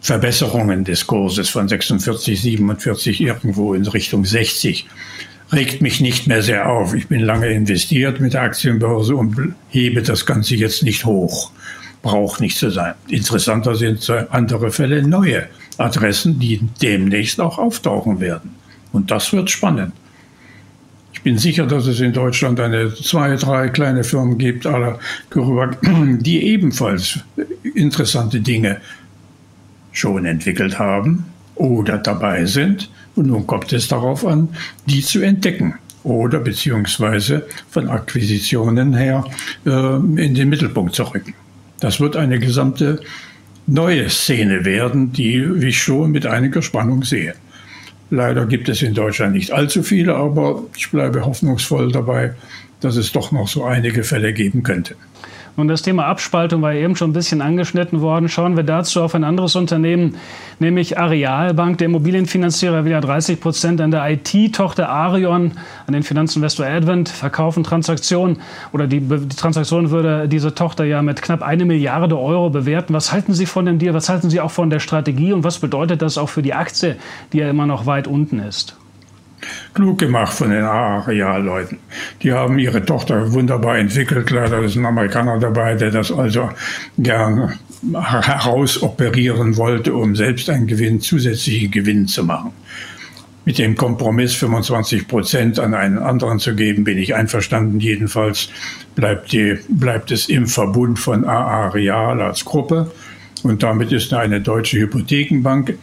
Verbesserungen 0.00 0.84
des 0.84 1.08
Kurses 1.08 1.48
von 1.48 1.66
46, 1.66 2.40
47 2.40 3.20
irgendwo 3.20 3.74
in 3.74 3.84
Richtung 3.88 4.24
60 4.24 4.86
regt 5.52 5.82
mich 5.82 6.00
nicht 6.00 6.26
mehr 6.26 6.42
sehr 6.42 6.68
auf. 6.68 6.94
Ich 6.94 7.08
bin 7.08 7.20
lange 7.20 7.48
investiert 7.48 8.20
mit 8.20 8.34
der 8.34 8.42
Aktienbörse 8.42 9.16
und 9.16 9.54
hebe 9.68 10.02
das 10.02 10.26
Ganze 10.26 10.56
jetzt 10.56 10.82
nicht 10.82 11.04
hoch. 11.04 11.50
Braucht 12.02 12.40
nicht 12.40 12.56
zu 12.56 12.70
sein. 12.70 12.94
Interessanter 13.08 13.74
sind 13.74 14.08
andere 14.30 14.70
Fälle 14.70 15.06
neue 15.06 15.48
Adressen, 15.76 16.38
die 16.38 16.60
demnächst 16.80 17.40
auch 17.40 17.58
auftauchen 17.58 18.20
werden. 18.20 18.54
Und 18.92 19.10
das 19.10 19.32
wird 19.32 19.50
spannend. 19.50 19.92
Ich 21.12 21.22
bin 21.22 21.36
sicher, 21.36 21.66
dass 21.66 21.86
es 21.86 22.00
in 22.00 22.12
Deutschland 22.12 22.58
eine 22.60 22.94
zwei, 22.94 23.36
drei 23.36 23.68
kleine 23.68 24.04
Firmen 24.04 24.38
gibt, 24.38 24.64
die 26.20 26.42
ebenfalls 26.44 27.18
interessante 27.74 28.40
Dinge 28.40 28.80
schon 29.92 30.24
entwickelt 30.24 30.78
haben 30.78 31.26
oder 31.56 31.98
dabei 31.98 32.46
sind. 32.46 32.88
Und 33.16 33.26
nun 33.26 33.46
kommt 33.46 33.72
es 33.72 33.88
darauf 33.88 34.24
an, 34.24 34.48
die 34.86 35.02
zu 35.02 35.20
entdecken 35.20 35.74
oder 36.02 36.40
beziehungsweise 36.40 37.46
von 37.68 37.88
Akquisitionen 37.88 38.94
her 38.94 39.24
äh, 39.66 39.96
in 39.96 40.34
den 40.34 40.48
Mittelpunkt 40.48 40.94
zu 40.94 41.02
rücken. 41.02 41.34
Das 41.80 42.00
wird 42.00 42.16
eine 42.16 42.38
gesamte 42.38 43.00
neue 43.66 44.08
Szene 44.10 44.64
werden, 44.64 45.12
die 45.12 45.36
ich 45.62 45.82
schon 45.82 46.10
mit 46.10 46.26
einiger 46.26 46.62
Spannung 46.62 47.04
sehe. 47.04 47.34
Leider 48.10 48.46
gibt 48.46 48.68
es 48.68 48.82
in 48.82 48.94
Deutschland 48.94 49.34
nicht 49.34 49.52
allzu 49.52 49.82
viele, 49.82 50.16
aber 50.16 50.64
ich 50.76 50.90
bleibe 50.90 51.24
hoffnungsvoll 51.24 51.92
dabei, 51.92 52.34
dass 52.80 52.96
es 52.96 53.12
doch 53.12 53.30
noch 53.30 53.46
so 53.46 53.64
einige 53.64 54.02
Fälle 54.02 54.32
geben 54.32 54.62
könnte. 54.62 54.96
Und 55.56 55.68
das 55.68 55.82
Thema 55.82 56.06
Abspaltung 56.06 56.62
war 56.62 56.72
eben 56.72 56.96
schon 56.96 57.10
ein 57.10 57.12
bisschen 57.12 57.42
angeschnitten 57.42 58.00
worden. 58.00 58.28
Schauen 58.28 58.56
wir 58.56 58.62
dazu 58.62 59.02
auf 59.02 59.14
ein 59.14 59.24
anderes 59.24 59.56
Unternehmen, 59.56 60.16
nämlich 60.58 60.98
Arealbank. 60.98 61.78
Der 61.78 61.86
Immobilienfinanzierer 61.86 62.84
will 62.84 62.92
ja 62.92 63.00
30 63.00 63.40
Prozent 63.40 63.80
an 63.80 63.90
der 63.90 64.08
IT-Tochter 64.10 64.88
Arion, 64.88 65.52
an 65.86 65.92
den 65.92 66.02
Finanzinvestor 66.02 66.66
Advent 66.66 67.08
verkaufen. 67.08 67.64
Transaktionen 67.64 68.38
oder 68.72 68.86
die, 68.86 69.00
die 69.00 69.36
Transaktion 69.36 69.90
würde 69.90 70.28
diese 70.28 70.54
Tochter 70.54 70.84
ja 70.84 71.02
mit 71.02 71.22
knapp 71.22 71.42
eine 71.42 71.64
Milliarde 71.64 72.18
Euro 72.18 72.50
bewerten. 72.50 72.94
Was 72.94 73.12
halten 73.12 73.34
Sie 73.34 73.46
von 73.46 73.66
dem 73.66 73.78
Deal? 73.78 73.94
Was 73.94 74.08
halten 74.08 74.30
Sie 74.30 74.40
auch 74.40 74.50
von 74.50 74.70
der 74.70 74.80
Strategie? 74.80 75.32
Und 75.32 75.44
was 75.44 75.58
bedeutet 75.58 76.02
das 76.02 76.16
auch 76.16 76.28
für 76.28 76.42
die 76.42 76.54
Aktie, 76.54 76.96
die 77.32 77.38
ja 77.38 77.50
immer 77.50 77.66
noch 77.66 77.86
weit 77.86 78.06
unten 78.06 78.38
ist? 78.38 78.79
Klug 79.74 79.98
gemacht 79.98 80.32
von 80.32 80.50
den 80.50 80.62
AA-Realleuten. 80.62 81.78
Die 82.22 82.32
haben 82.32 82.58
ihre 82.58 82.84
Tochter 82.84 83.32
wunderbar 83.32 83.78
entwickelt. 83.78 84.30
Leider 84.30 84.60
ist 84.62 84.76
ein 84.76 84.86
Amerikaner 84.86 85.38
dabei, 85.38 85.74
der 85.74 85.90
das 85.90 86.12
also 86.12 86.50
gern 86.98 87.58
herausoperieren 87.92 89.56
wollte, 89.56 89.94
um 89.94 90.14
selbst 90.14 90.50
einen 90.50 90.66
Gewinn, 90.66 91.00
zusätzlichen 91.00 91.70
Gewinn 91.70 92.06
zu 92.06 92.24
machen. 92.24 92.52
Mit 93.46 93.58
dem 93.58 93.74
Kompromiss 93.74 94.34
25 94.34 95.08
Prozent 95.08 95.58
an 95.58 95.72
einen 95.72 95.98
anderen 95.98 96.38
zu 96.38 96.54
geben, 96.54 96.84
bin 96.84 96.98
ich 96.98 97.14
einverstanden. 97.14 97.80
Jedenfalls 97.80 98.50
bleibt, 98.94 99.32
die, 99.32 99.58
bleibt 99.68 100.10
es 100.10 100.28
im 100.28 100.46
Verbund 100.46 100.98
von 100.98 101.24
AA 101.24 101.68
Real 101.68 102.20
als 102.20 102.44
Gruppe. 102.44 102.90
Und 103.42 103.62
damit 103.62 103.92
ist 103.92 104.12
eine 104.12 104.42
deutsche 104.42 104.78
Hypothekenbank 104.78 105.78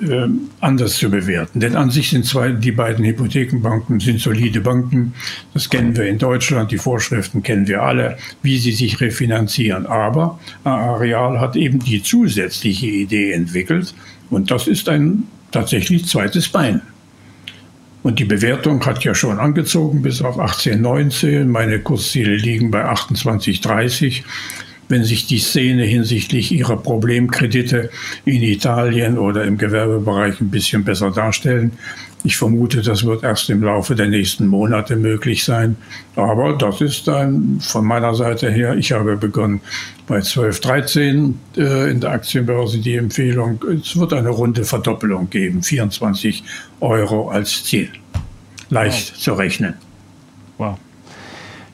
äh, 0.00 0.28
anders 0.60 0.96
zu 0.96 1.10
bewerten. 1.10 1.60
Denn 1.60 1.74
an 1.76 1.90
sich 1.90 2.10
sind 2.10 2.24
zwei, 2.24 2.50
die 2.50 2.72
beiden 2.72 3.04
Hypothekenbanken 3.04 4.00
sind 4.00 4.20
solide 4.20 4.60
Banken. 4.60 5.14
Das 5.54 5.68
kennen 5.70 5.96
wir 5.96 6.04
in 6.04 6.18
Deutschland. 6.18 6.70
Die 6.70 6.78
Vorschriften 6.78 7.42
kennen 7.42 7.66
wir 7.66 7.82
alle, 7.82 8.16
wie 8.42 8.58
sie 8.58 8.72
sich 8.72 9.00
refinanzieren. 9.00 9.86
Aber 9.86 10.38
Areal 10.64 11.40
hat 11.40 11.56
eben 11.56 11.80
die 11.80 12.02
zusätzliche 12.02 12.86
Idee 12.86 13.32
entwickelt. 13.32 13.94
Und 14.30 14.50
das 14.50 14.66
ist 14.66 14.88
ein 14.88 15.24
tatsächlich 15.50 16.06
zweites 16.06 16.48
Bein. 16.48 16.82
Und 18.02 18.20
die 18.20 18.24
Bewertung 18.24 18.84
hat 18.86 19.02
ja 19.04 19.14
schon 19.14 19.38
angezogen 19.38 20.02
bis 20.02 20.22
auf 20.22 20.38
18,19. 20.38 21.44
Meine 21.44 21.80
Kursziele 21.80 22.36
liegen 22.36 22.70
bei 22.70 22.84
28,30 22.84 24.22
wenn 24.88 25.04
sich 25.04 25.26
die 25.26 25.38
Szene 25.38 25.84
hinsichtlich 25.84 26.52
ihrer 26.52 26.76
Problemkredite 26.76 27.90
in 28.24 28.42
Italien 28.42 29.18
oder 29.18 29.44
im 29.44 29.58
Gewerbebereich 29.58 30.40
ein 30.40 30.50
bisschen 30.50 30.84
besser 30.84 31.10
darstellen. 31.10 31.72
Ich 32.24 32.36
vermute, 32.36 32.82
das 32.82 33.04
wird 33.04 33.22
erst 33.22 33.48
im 33.48 33.62
Laufe 33.62 33.94
der 33.94 34.08
nächsten 34.08 34.48
Monate 34.48 34.96
möglich 34.96 35.44
sein. 35.44 35.76
Aber 36.16 36.54
das 36.54 36.80
ist 36.80 37.06
dann 37.06 37.60
von 37.60 37.84
meiner 37.84 38.14
Seite 38.14 38.50
her, 38.50 38.76
ich 38.76 38.90
habe 38.90 39.16
begonnen 39.16 39.60
bei 40.06 40.20
12, 40.20 40.60
13 40.60 41.38
äh, 41.56 41.90
in 41.90 42.00
der 42.00 42.10
Aktienbörse 42.10 42.78
die 42.78 42.96
Empfehlung, 42.96 43.60
es 43.80 43.96
wird 43.96 44.12
eine 44.12 44.30
runde 44.30 44.64
Verdoppelung 44.64 45.30
geben, 45.30 45.62
24 45.62 46.42
Euro 46.80 47.28
als 47.28 47.62
Ziel. 47.64 47.90
Leicht 48.70 49.12
wow. 49.12 49.20
zu 49.20 49.32
rechnen. 49.34 49.74
Wow. 50.56 50.78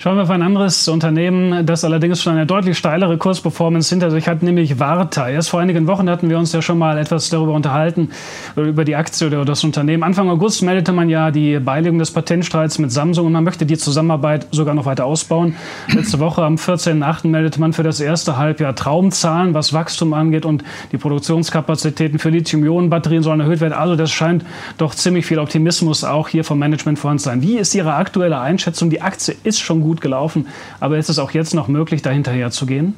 Schauen 0.04 0.18
wir 0.18 0.24
auf 0.24 0.30
ein 0.30 0.42
anderes 0.42 0.86
Unternehmen, 0.86 1.64
das 1.64 1.82
allerdings 1.82 2.22
schon 2.22 2.34
eine 2.34 2.44
deutlich 2.44 2.76
steilere 2.76 3.16
Kursperformance 3.16 3.88
hinter 3.88 4.10
sich 4.10 4.28
hat, 4.28 4.42
nämlich 4.42 4.78
Varta. 4.78 5.30
Erst 5.30 5.48
vor 5.48 5.60
einigen 5.60 5.86
Wochen 5.86 6.10
hatten 6.10 6.28
wir 6.28 6.38
uns 6.38 6.52
ja 6.52 6.60
schon 6.60 6.76
mal 6.76 6.98
etwas 6.98 7.30
darüber 7.30 7.54
unterhalten, 7.54 8.10
über 8.54 8.84
die 8.84 8.96
Aktie 8.96 9.26
oder 9.26 9.46
das 9.46 9.64
Unternehmen. 9.64 10.02
Anfang 10.02 10.28
August 10.28 10.62
meldete 10.62 10.92
man 10.92 11.08
ja 11.08 11.30
die 11.30 11.58
Beilegung 11.58 11.98
des 11.98 12.10
Patentstreits 12.10 12.78
mit 12.78 12.92
Samsung 12.92 13.28
und 13.28 13.32
man 13.32 13.44
möchte 13.44 13.64
die 13.64 13.78
Zusammenarbeit 13.78 14.46
sogar 14.50 14.74
noch 14.74 14.84
weiter 14.84 15.06
ausbauen. 15.06 15.56
Letzte 15.88 16.18
Woche 16.18 16.42
am 16.42 16.56
14.8. 16.56 17.26
meldete 17.26 17.58
man 17.58 17.72
für 17.72 17.82
das 17.82 17.98
erste 17.98 18.36
Halbjahr 18.36 18.74
Traumzahlen, 18.74 19.54
was 19.54 19.72
Wachstum 19.72 20.12
angeht 20.12 20.44
und 20.44 20.64
die 20.92 20.98
Produktionskapazitäten 20.98 22.18
für 22.18 22.28
Lithium-Ionen-Batterien 22.28 23.22
sollen 23.22 23.40
erhöht 23.40 23.62
werden. 23.62 23.72
Also 23.72 23.96
das 23.96 24.12
scheint 24.12 24.44
doch 24.76 24.94
ziemlich 24.94 25.24
viel 25.24 25.38
Optimismus 25.38 26.04
auch 26.04 26.28
hier 26.28 26.44
vom 26.44 26.58
Management 26.58 26.98
vorhanden 26.98 27.20
zu 27.20 27.30
sein. 27.30 27.40
Wie 27.40 27.56
ist 27.56 27.74
Ihre 27.74 27.94
aktuelle 27.94 28.38
Einschätzung? 28.38 28.90
Die 28.90 29.00
Aktie 29.00 29.34
ist 29.44 29.60
schon 29.60 29.80
gut 29.80 29.93
gut 29.94 30.00
gelaufen. 30.00 30.48
Aber 30.80 30.98
ist 30.98 31.08
es 31.08 31.18
auch 31.18 31.30
jetzt 31.30 31.54
noch 31.54 31.68
möglich, 31.68 32.02
da 32.02 32.10
hinterher 32.10 32.50
zu 32.50 32.66
gehen? 32.66 32.94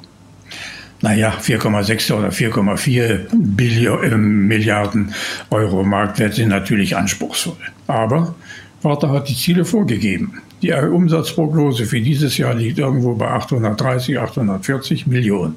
Naja, 1.02 1.34
4,6 1.38 2.12
oder 2.14 2.28
4,4 2.30 4.02
äh, 4.02 4.16
Milliarden 4.16 5.14
Euro 5.50 5.84
Marktwert 5.84 6.34
sind 6.34 6.48
natürlich 6.48 6.96
anspruchsvoll. 6.96 7.56
Aber 7.86 8.34
Warta 8.80 9.10
hat 9.10 9.28
die 9.28 9.36
Ziele 9.36 9.66
vorgegeben. 9.66 10.40
Die 10.62 10.72
Umsatzprognose 10.72 11.84
für 11.84 12.00
dieses 12.00 12.38
Jahr 12.38 12.54
liegt 12.54 12.78
irgendwo 12.78 13.14
bei 13.14 13.28
830, 13.28 14.18
840 14.18 15.06
Millionen. 15.06 15.56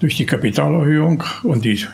Durch 0.00 0.16
die 0.16 0.24
Kapitalerhöhung 0.24 1.22
und 1.42 1.64
die 1.64 1.84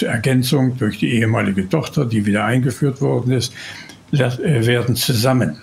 Ergänzung 0.00 0.78
durch 0.78 0.98
die 0.98 1.12
ehemalige 1.12 1.68
Tochter, 1.68 2.06
die 2.06 2.24
wieder 2.24 2.44
eingeführt 2.44 3.02
worden 3.02 3.32
ist, 3.32 3.52
äh, 4.12 4.66
werden 4.66 4.96
zusammen 4.96 5.58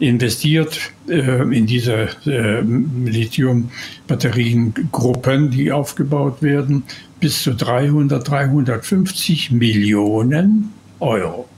investiert 0.00 0.90
äh, 1.08 1.42
in 1.56 1.66
diese 1.66 2.08
äh, 2.26 2.60
Lithium-Batteriengruppen, 2.60 5.50
die 5.50 5.70
aufgebaut 5.70 6.42
werden, 6.42 6.82
bis 7.20 7.42
zu 7.42 7.54
300, 7.54 8.28
350 8.28 9.52
Millionen 9.52 10.72
Euro. 10.98 11.48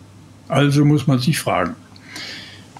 Also 0.48 0.84
muss 0.84 1.06
man 1.06 1.20
sich 1.20 1.38
fragen, 1.38 1.76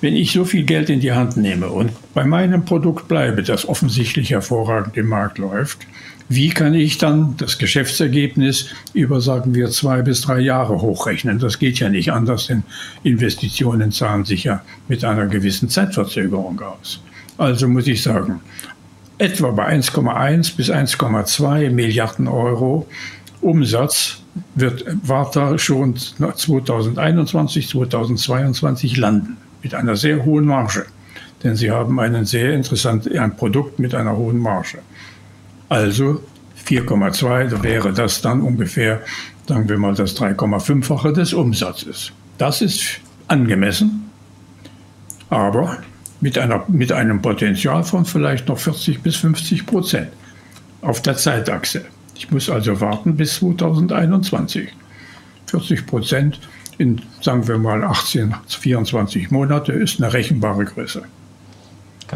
wenn 0.00 0.16
ich 0.16 0.32
so 0.32 0.44
viel 0.44 0.64
Geld 0.64 0.90
in 0.90 0.98
die 1.00 1.12
Hand 1.12 1.36
nehme 1.36 1.68
und 1.68 1.92
bei 2.12 2.24
meinem 2.24 2.64
Produkt 2.64 3.06
bleibe, 3.06 3.44
das 3.44 3.68
offensichtlich 3.68 4.30
hervorragend 4.30 4.96
im 4.96 5.06
Markt 5.06 5.38
läuft, 5.38 5.86
wie 6.34 6.50
kann 6.50 6.74
ich 6.74 6.98
dann 6.98 7.36
das 7.36 7.58
Geschäftsergebnis 7.58 8.66
über, 8.92 9.20
sagen 9.20 9.54
wir, 9.54 9.70
zwei 9.70 10.02
bis 10.02 10.22
drei 10.22 10.40
Jahre 10.40 10.80
hochrechnen? 10.80 11.38
Das 11.38 11.58
geht 11.58 11.78
ja 11.78 11.88
nicht 11.88 12.12
anders, 12.12 12.46
denn 12.46 12.62
Investitionen 13.02 13.92
zahlen 13.92 14.24
sich 14.24 14.44
ja 14.44 14.62
mit 14.88 15.04
einer 15.04 15.26
gewissen 15.26 15.68
Zeitverzögerung 15.68 16.60
aus. 16.60 17.00
Also 17.38 17.68
muss 17.68 17.86
ich 17.86 18.02
sagen, 18.02 18.40
etwa 19.18 19.50
bei 19.50 19.68
1,1 19.68 20.56
bis 20.56 20.70
1,2 20.70 21.70
Milliarden 21.70 22.28
Euro 22.28 22.86
Umsatz 23.40 24.22
wird 24.54 24.84
Warta 25.02 25.58
schon 25.58 25.96
2021, 25.96 27.68
2022 27.68 28.96
landen 28.96 29.36
mit 29.62 29.74
einer 29.74 29.96
sehr 29.96 30.24
hohen 30.24 30.46
Marge. 30.46 30.86
Denn 31.42 31.56
sie 31.56 31.70
haben 31.70 31.98
einen 31.98 32.24
sehr 32.24 32.54
interessanten, 32.54 33.18
ein 33.18 33.36
Produkt 33.36 33.78
mit 33.78 33.94
einer 33.94 34.16
hohen 34.16 34.38
Marge. 34.38 34.78
Also 35.72 36.20
4,2 36.66 37.62
wäre 37.62 37.94
das 37.94 38.20
dann 38.20 38.42
ungefähr, 38.42 39.00
sagen 39.48 39.70
wir 39.70 39.78
mal, 39.78 39.94
das 39.94 40.14
3,5-fache 40.18 41.14
des 41.14 41.32
Umsatzes. 41.32 42.12
Das 42.36 42.60
ist 42.60 43.00
angemessen, 43.26 44.10
aber 45.30 45.78
mit, 46.20 46.36
einer, 46.36 46.62
mit 46.68 46.92
einem 46.92 47.22
Potenzial 47.22 47.84
von 47.84 48.04
vielleicht 48.04 48.48
noch 48.48 48.58
40 48.58 49.02
bis 49.02 49.16
50 49.16 49.64
Prozent 49.64 50.08
auf 50.82 51.00
der 51.00 51.16
Zeitachse. 51.16 51.86
Ich 52.16 52.30
muss 52.30 52.50
also 52.50 52.78
warten 52.82 53.16
bis 53.16 53.36
2021. 53.36 54.68
40 55.46 55.86
Prozent 55.86 56.38
in, 56.76 57.00
sagen 57.22 57.48
wir 57.48 57.56
mal, 57.56 57.82
18, 57.82 58.34
24 58.46 59.30
Monate 59.30 59.72
ist 59.72 60.02
eine 60.02 60.12
rechenbare 60.12 60.66
Größe 60.66 61.02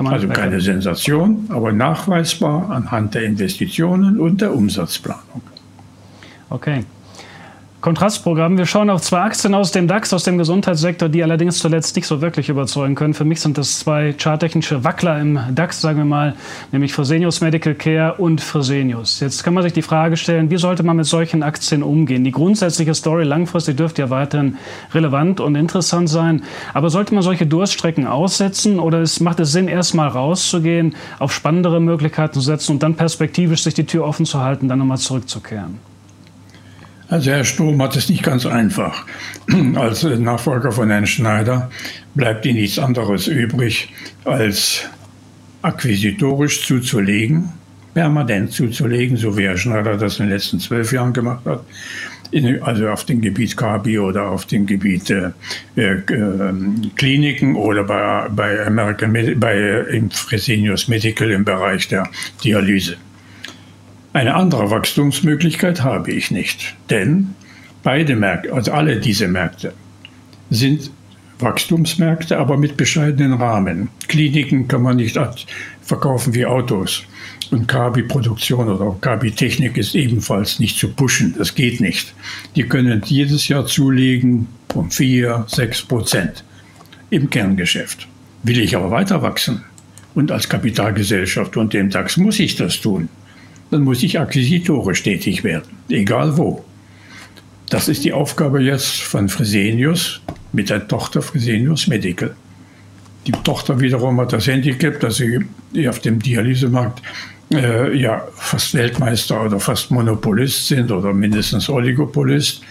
also 0.05 0.29
keine 0.29 0.61
Sensation, 0.61 1.47
aber 1.49 1.73
nachweisbar 1.73 2.71
anhand 2.71 3.15
der 3.15 3.23
Investitionen 3.23 4.21
und 4.21 4.41
der 4.41 4.55
Umsatzplanung. 4.55 5.43
Okay. 6.51 6.85
Kontrastprogramm. 7.87 8.59
Wir 8.59 8.67
schauen 8.67 8.91
auf 8.91 9.01
zwei 9.03 9.21
Aktien 9.21 9.55
aus 9.55 9.71
dem 9.71 9.87
DAX, 9.87 10.13
aus 10.13 10.25
dem 10.25 10.39
Gesundheitssektor, 10.39 11.09
die 11.09 11.23
allerdings 11.23 11.59
zuletzt 11.59 11.95
nicht 11.95 12.09
so 12.09 12.21
wirklich 12.21 12.49
überzeugen 12.49 12.97
können. 12.97 13.15
Für 13.15 13.25
mich 13.25 13.41
sind 13.41 13.59
das 13.59 13.79
zwei 13.79 14.13
charttechnische 14.13 14.83
Wackler 14.83 15.21
im 15.21 15.39
DAX, 15.55 15.83
sagen 15.83 15.99
wir 15.99 16.05
mal, 16.05 16.35
nämlich 16.73 16.93
Fresenius 16.93 17.43
Medical 17.43 17.77
Care 17.77 18.15
und 18.15 18.41
Fresenius. 18.41 19.21
Jetzt 19.21 19.45
kann 19.45 19.55
man 19.55 19.63
sich 19.63 19.73
die 19.73 19.83
Frage 19.83 20.17
stellen, 20.17 20.51
wie 20.51 20.57
sollte 20.57 20.83
man 20.83 20.97
mit 20.97 21.07
solchen 21.07 21.45
Aktien 21.45 21.85
umgehen? 21.85 22.25
Die 22.25 22.33
grundsätzliche 22.33 22.93
Story 22.93 23.23
langfristig 23.23 23.77
dürfte 23.77 24.03
ja 24.03 24.11
weiterhin 24.11 24.57
relevant 24.93 25.39
und 25.39 25.55
interessant 25.55 26.09
sein. 26.09 26.43
Aber 26.75 26.91
sollte 26.91 27.15
man 27.15 27.23
solche 27.23 27.47
Durststrecken 27.47 28.09
aussetzen 28.09 28.81
oder 28.81 29.01
es, 29.01 29.21
macht 29.21 29.39
es 29.39 29.53
Sinn, 29.53 29.69
erstmal 29.69 30.09
rauszugehen, 30.09 30.97
auf 31.21 31.33
spannendere 31.33 31.81
Möglichkeiten 31.81 32.35
zu 32.35 32.41
setzen 32.41 32.73
und 32.73 32.83
dann 32.83 32.97
perspektivisch 32.97 33.63
sich 33.63 33.75
die 33.75 33.87
Tür 33.87 34.07
offen 34.07 34.27
zu 34.27 34.41
halten, 34.41 34.67
dann 34.67 34.81
nochmal 34.81 34.99
zurückzukehren? 34.99 35.79
Also 37.09 37.31
Herr 37.31 37.45
Sturm 37.45 37.81
hat 37.83 37.97
es 37.97 38.09
nicht 38.09 38.23
ganz 38.23 38.47
einfach. 38.47 39.07
Als 39.77 40.03
Nachfolger 40.03 40.73
von 40.73 40.91
Herrn 40.91 41.07
Schneider 41.07 41.71
bleibt 42.15 42.45
ihm 42.47 42.57
nichts 42.57 42.79
anderes 42.79 43.29
übrig, 43.29 43.89
als 44.25 44.85
akquisitorisch 45.63 46.67
zuzulegen, 46.67 47.51
permanent 47.95 48.53
zuzulegen, 48.53 49.17
so 49.17 49.37
wie 49.37 49.45
Herr 49.45 49.57
Schneider 49.57 49.97
das 49.97 50.19
in 50.19 50.27
den 50.27 50.33
letzten 50.33 50.59
zwölf 50.59 50.93
Jahren 50.93 51.13
gemacht 51.13 51.45
hat, 51.45 51.65
in, 52.31 52.61
also 52.63 52.89
auf 52.89 53.05
dem 53.05 53.21
Gebiet 53.21 53.57
Kabi 53.57 53.99
oder 53.99 54.29
auf 54.29 54.47
dem 54.47 54.67
Gebiet 54.67 55.11
äh, 55.11 55.31
äh, 55.77 56.03
Kliniken 56.97 57.55
oder 57.55 57.85
bei, 57.85 58.29
bei 58.31 58.67
American 58.67 59.13
bei 59.39 59.55
äh, 59.55 60.03
Fresenius 60.11 60.89
Medical 60.89 61.31
im 61.31 61.45
Bereich 61.45 61.87
der 61.89 62.09
Dialyse. 62.43 62.97
Eine 64.17 64.35
andere 64.35 64.71
Wachstumsmöglichkeit 64.71 65.83
habe 65.83 66.11
ich 66.11 66.31
nicht, 66.31 66.75
denn 66.89 67.35
beide 67.83 68.17
Märkte, 68.17 68.51
also 68.51 68.73
alle 68.73 68.99
diese 68.99 69.29
Märkte, 69.29 69.75
sind 70.49 70.91
Wachstumsmärkte, 71.39 72.39
aber 72.39 72.57
mit 72.57 72.79
bescheidenen 72.79 73.35
Rahmen. 73.35 73.91
Kliniken 74.09 74.69
kann 74.69 74.81
man 74.81 74.97
nicht 74.97 75.21
verkaufen 75.83 76.35
wie 76.35 76.47
Autos. 76.47 77.03
Und 77.51 77.69
Kabi-Produktion 77.69 78.71
oder 78.71 78.97
Kabi-Technik 79.03 79.77
ist 79.77 79.95
ebenfalls 79.95 80.61
nicht 80.61 80.79
zu 80.79 80.89
pushen. 80.95 81.35
Das 81.37 81.55
geht 81.55 81.83
nicht. 81.83 82.15
Die 82.55 82.63
können 82.63 83.03
jedes 83.05 83.49
Jahr 83.49 83.67
zulegen 83.67 84.49
um 84.73 84.91
4, 84.91 85.45
6 85.47 85.83
Prozent 85.83 86.43
im 87.11 87.29
Kerngeschäft. 87.29 88.09
Will 88.45 88.61
ich 88.61 88.75
aber 88.75 88.91
weiter 88.91 89.21
wachsen 89.21 89.63
und 90.15 90.33
als 90.33 90.49
Kapitalgesellschaft 90.49 91.59
und 91.59 91.75
dem 91.75 91.91
DAX 91.91 92.17
muss 92.17 92.41
ich 92.41 92.57
das 92.57 92.81
tun 92.81 93.11
dann 93.71 93.83
muss 93.83 94.03
ich 94.03 94.19
akquisitorisch 94.19 95.03
tätig 95.03 95.45
werden, 95.45 95.69
egal 95.89 96.37
wo. 96.37 96.65
Das 97.69 97.89
ist 97.89 98.05
die 98.05 98.13
Aufgabe 98.13 98.63
jetzt 98.63 99.03
von 99.03 99.29
Fresenius 99.29 100.21
mit 100.53 100.71
der 100.71 100.87
Tochter 100.87 101.21
Fresenius 101.21 101.89
Medical. 101.89 102.35
Die 103.27 103.33
Tochter 103.33 103.81
wiederum 103.81 104.21
hat 104.21 104.33
das 104.33 104.47
Handicap, 104.47 105.01
dass 105.01 105.17
sie 105.17 105.45
auf 105.89 105.99
dem 105.99 106.21
Dialysemarkt 106.21 107.03
äh, 107.53 107.97
ja 107.97 108.27
fast 108.35 108.75
Weltmeister 108.75 109.45
oder 109.45 109.59
fast 109.59 109.91
Monopolist 109.91 110.69
sind 110.69 110.93
oder 110.93 111.13
mindestens 111.13 111.69
Oligopolist. 111.69 112.63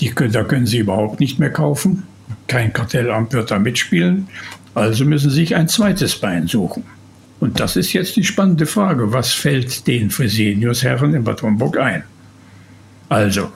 Die, 0.00 0.12
da 0.14 0.44
können 0.44 0.66
sie 0.66 0.78
überhaupt 0.78 1.20
nicht 1.20 1.38
mehr 1.38 1.50
kaufen. 1.50 2.04
Kein 2.46 2.72
Kartellamt 2.72 3.34
wird 3.34 3.50
da 3.50 3.58
mitspielen. 3.58 4.28
Also 4.74 5.04
müssen 5.04 5.30
sie 5.30 5.36
sich 5.36 5.56
ein 5.56 5.68
zweites 5.68 6.16
Bein 6.16 6.46
suchen. 6.46 6.84
Und 7.40 7.58
das 7.58 7.76
ist 7.76 7.92
jetzt 7.94 8.16
die 8.16 8.24
spannende 8.24 8.66
Frage. 8.66 9.12
Was 9.12 9.32
fällt 9.32 9.86
den 9.86 10.10
Fresenius-Herren 10.10 11.14
in 11.14 11.24
Bad 11.24 11.42
Homburg 11.42 11.78
ein? 11.78 12.04
Also, 13.08 13.50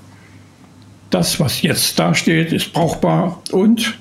das, 1.10 1.38
was 1.38 1.62
jetzt 1.62 1.98
dasteht, 1.98 2.52
ist 2.52 2.72
brauchbar 2.72 3.42
und 3.52 3.96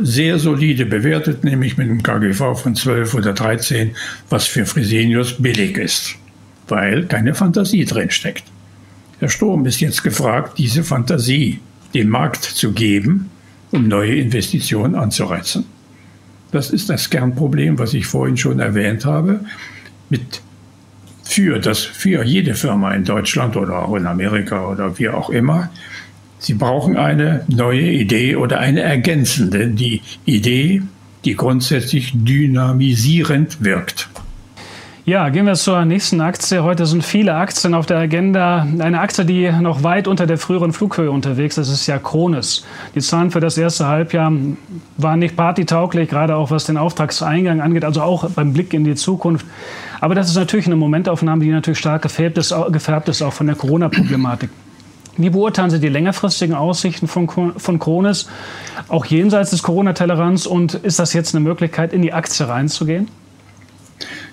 sehr 0.00 0.38
solide 0.38 0.86
bewertet, 0.86 1.44
nämlich 1.44 1.76
mit 1.76 1.88
einem 1.88 2.02
KGV 2.02 2.54
von 2.54 2.76
12 2.76 3.14
oder 3.14 3.32
13, 3.32 3.96
was 4.30 4.46
für 4.46 4.64
Fresenius 4.64 5.34
billig 5.42 5.76
ist, 5.76 6.14
weil 6.68 7.04
keine 7.06 7.34
Fantasie 7.34 7.84
drinsteckt. 7.84 8.44
Herr 9.18 9.28
Sturm 9.28 9.66
ist 9.66 9.80
jetzt 9.80 10.04
gefragt, 10.04 10.58
diese 10.58 10.84
Fantasie 10.84 11.58
dem 11.92 12.08
Markt 12.08 12.44
zu 12.44 12.72
geben, 12.72 13.30
um 13.72 13.88
neue 13.88 14.14
Investitionen 14.14 14.94
anzureizen. 14.94 15.64
Das 16.50 16.70
ist 16.70 16.88
das 16.88 17.10
Kernproblem, 17.10 17.78
was 17.78 17.94
ich 17.94 18.06
vorhin 18.06 18.36
schon 18.36 18.60
erwähnt 18.60 19.04
habe. 19.04 19.40
Mit 20.08 20.40
für, 21.22 21.58
das, 21.58 21.80
für 21.80 22.24
jede 22.24 22.54
Firma 22.54 22.94
in 22.94 23.04
Deutschland 23.04 23.56
oder 23.56 23.82
auch 23.82 23.94
in 23.94 24.06
Amerika 24.06 24.66
oder 24.66 24.98
wie 24.98 25.10
auch 25.10 25.28
immer, 25.28 25.70
sie 26.38 26.54
brauchen 26.54 26.96
eine 26.96 27.44
neue 27.48 27.82
Idee 27.82 28.36
oder 28.36 28.60
eine 28.60 28.80
ergänzende, 28.80 29.68
die 29.68 30.00
Idee, 30.24 30.82
die 31.24 31.34
grundsätzlich 31.34 32.12
dynamisierend 32.14 33.62
wirkt. 33.62 34.08
Ja, 35.08 35.30
gehen 35.30 35.46
wir 35.46 35.54
zur 35.54 35.86
nächsten 35.86 36.20
Aktie. 36.20 36.62
Heute 36.62 36.84
sind 36.84 37.02
viele 37.02 37.34
Aktien 37.34 37.72
auf 37.72 37.86
der 37.86 37.96
Agenda. 37.96 38.66
Eine 38.78 39.00
Aktie, 39.00 39.24
die 39.24 39.50
noch 39.50 39.82
weit 39.82 40.06
unter 40.06 40.26
der 40.26 40.36
früheren 40.36 40.74
Flughöhe 40.74 41.10
unterwegs 41.10 41.56
ist, 41.56 41.70
ist 41.70 41.86
ja 41.86 41.96
Kronis. 41.96 42.66
Die 42.94 43.00
Zahlen 43.00 43.30
für 43.30 43.40
das 43.40 43.56
erste 43.56 43.86
Halbjahr 43.86 44.30
waren 44.98 45.18
nicht 45.18 45.34
partytauglich, 45.34 46.10
gerade 46.10 46.36
auch 46.36 46.50
was 46.50 46.64
den 46.64 46.76
Auftragseingang 46.76 47.62
angeht, 47.62 47.86
also 47.86 48.02
auch 48.02 48.28
beim 48.28 48.52
Blick 48.52 48.74
in 48.74 48.84
die 48.84 48.96
Zukunft. 48.96 49.46
Aber 49.98 50.14
das 50.14 50.28
ist 50.28 50.36
natürlich 50.36 50.66
eine 50.66 50.76
Momentaufnahme, 50.76 51.42
die 51.42 51.52
natürlich 51.52 51.78
stark 51.78 52.02
gefärbt 52.02 52.36
ist, 52.36 52.54
gefärbt 52.70 53.08
ist 53.08 53.22
auch 53.22 53.32
von 53.32 53.46
der 53.46 53.56
Corona-Problematik. 53.56 54.50
Wie 55.16 55.30
beurteilen 55.30 55.70
Sie 55.70 55.80
die 55.80 55.88
längerfristigen 55.88 56.54
Aussichten 56.54 57.08
von, 57.08 57.54
von 57.56 57.78
Kronis, 57.78 58.28
auch 58.88 59.06
jenseits 59.06 59.52
des 59.52 59.62
Corona-Tellerrands? 59.62 60.46
Und 60.46 60.74
ist 60.74 60.98
das 60.98 61.14
jetzt 61.14 61.34
eine 61.34 61.42
Möglichkeit, 61.42 61.94
in 61.94 62.02
die 62.02 62.12
Aktie 62.12 62.46
reinzugehen? 62.46 63.08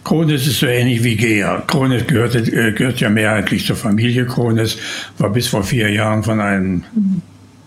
Krones 0.05 0.45
ist 0.45 0.59
so 0.59 0.67
ähnlich 0.67 1.03
wie 1.03 1.15
Gea. 1.15 1.63
Krones 1.65 2.05
gehört, 2.05 2.35
äh, 2.35 2.71
gehört 2.71 2.99
ja 3.01 3.09
mehrheitlich 3.09 3.65
zur 3.65 3.75
Familie 3.75 4.25
Krones, 4.27 4.77
war 5.17 5.31
bis 5.31 5.47
vor 5.47 5.63
vier 5.63 5.89
Jahren 5.89 6.23
von 6.23 6.39
einem 6.39 6.83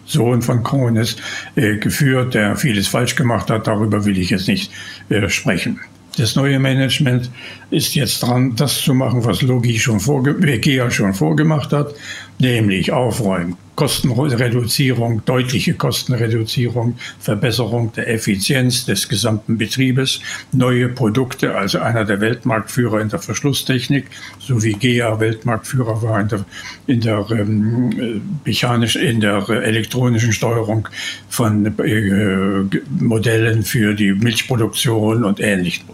Sohn 0.07 0.41
von 0.41 0.63
Krones 0.63 1.17
äh, 1.57 1.77
geführt, 1.77 2.35
der 2.35 2.55
vieles 2.55 2.87
falsch 2.87 3.17
gemacht 3.17 3.51
hat. 3.51 3.67
Darüber 3.67 4.05
will 4.05 4.17
ich 4.17 4.31
jetzt 4.31 4.47
nicht 4.47 4.71
äh, 5.09 5.29
sprechen. 5.29 5.81
Das 6.17 6.37
neue 6.37 6.61
Management 6.61 7.29
ist 7.71 7.97
jetzt 7.97 8.23
dran, 8.23 8.55
das 8.55 8.83
zu 8.83 8.95
machen, 8.95 9.25
was 9.25 9.43
Logi 9.43 9.79
schon 9.79 9.99
vorge 9.99 10.35
Gea 10.35 10.91
schon 10.93 11.15
vorgemacht 11.15 11.73
hat, 11.73 11.95
nämlich 12.39 12.93
aufräumen, 12.93 13.57
Kostenreduzierung, 13.79 15.25
deutliche 15.25 15.75
Kostenreduzierung, 15.75 16.97
Verbesserung 17.21 17.93
der 17.93 18.13
Effizienz 18.13 18.87
des 18.87 19.09
gesamten 19.09 19.57
Betriebes, 19.57 20.21
neue 20.51 20.89
Produkte, 20.89 21.55
also 21.55 21.79
einer 21.79 22.05
der 22.05 22.21
Weltmarktführer 22.21 23.01
in 23.01 23.09
der 23.09 23.21
Verschlusstechnik, 23.21 24.07
so 24.41 24.65
wie 24.65 24.73
GEA 24.73 25.21
Weltmarktführer 25.21 26.03
war 26.03 26.21
in 26.21 26.27
der, 26.27 26.45
in 26.89 27.01
der 27.03 27.27
ähm, 27.31 28.41
mechanisch, 28.45 28.97
in 28.97 29.21
der 29.21 29.49
elektronischen 29.49 30.33
Steuerung 30.33 30.89
von 31.29 31.65
äh, 31.79 32.81
Modellen 32.99 33.63
für 33.63 33.95
die 33.95 34.13
Milchproduktion 34.13 35.23
und 35.23 35.39
ähnlichem. 35.39 35.87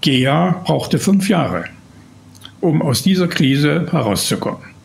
GEA 0.00 0.60
brauchte 0.64 0.98
fünf 0.98 1.28
Jahre, 1.28 1.66
um 2.60 2.82
aus 2.82 3.04
dieser 3.04 3.28
Krise 3.28 3.86
herauszukommen. 3.92 4.75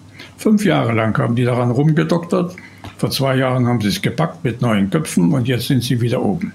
Fünf 0.42 0.66
Jahre 0.66 0.92
lang 0.94 1.16
haben 1.20 1.36
die 1.36 1.44
daran 1.44 1.70
rumgedoktert. 1.70 2.56
Vor 2.98 3.12
zwei 3.12 3.36
Jahren 3.36 3.68
haben 3.68 3.80
sie 3.80 3.90
es 3.90 4.02
gepackt 4.02 4.44
mit 4.44 4.60
neuen 4.60 4.90
Köpfen 4.90 5.32
und 5.34 5.48
jetzt 5.48 5.68
sind 5.68 5.84
sie 5.84 6.02
wieder 6.02 6.20
oben. 6.24 6.52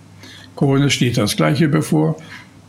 Corona 0.56 0.90
steht 0.90 1.16
das 1.16 1.36
Gleiche 1.36 1.68
bevor. 1.68 2.16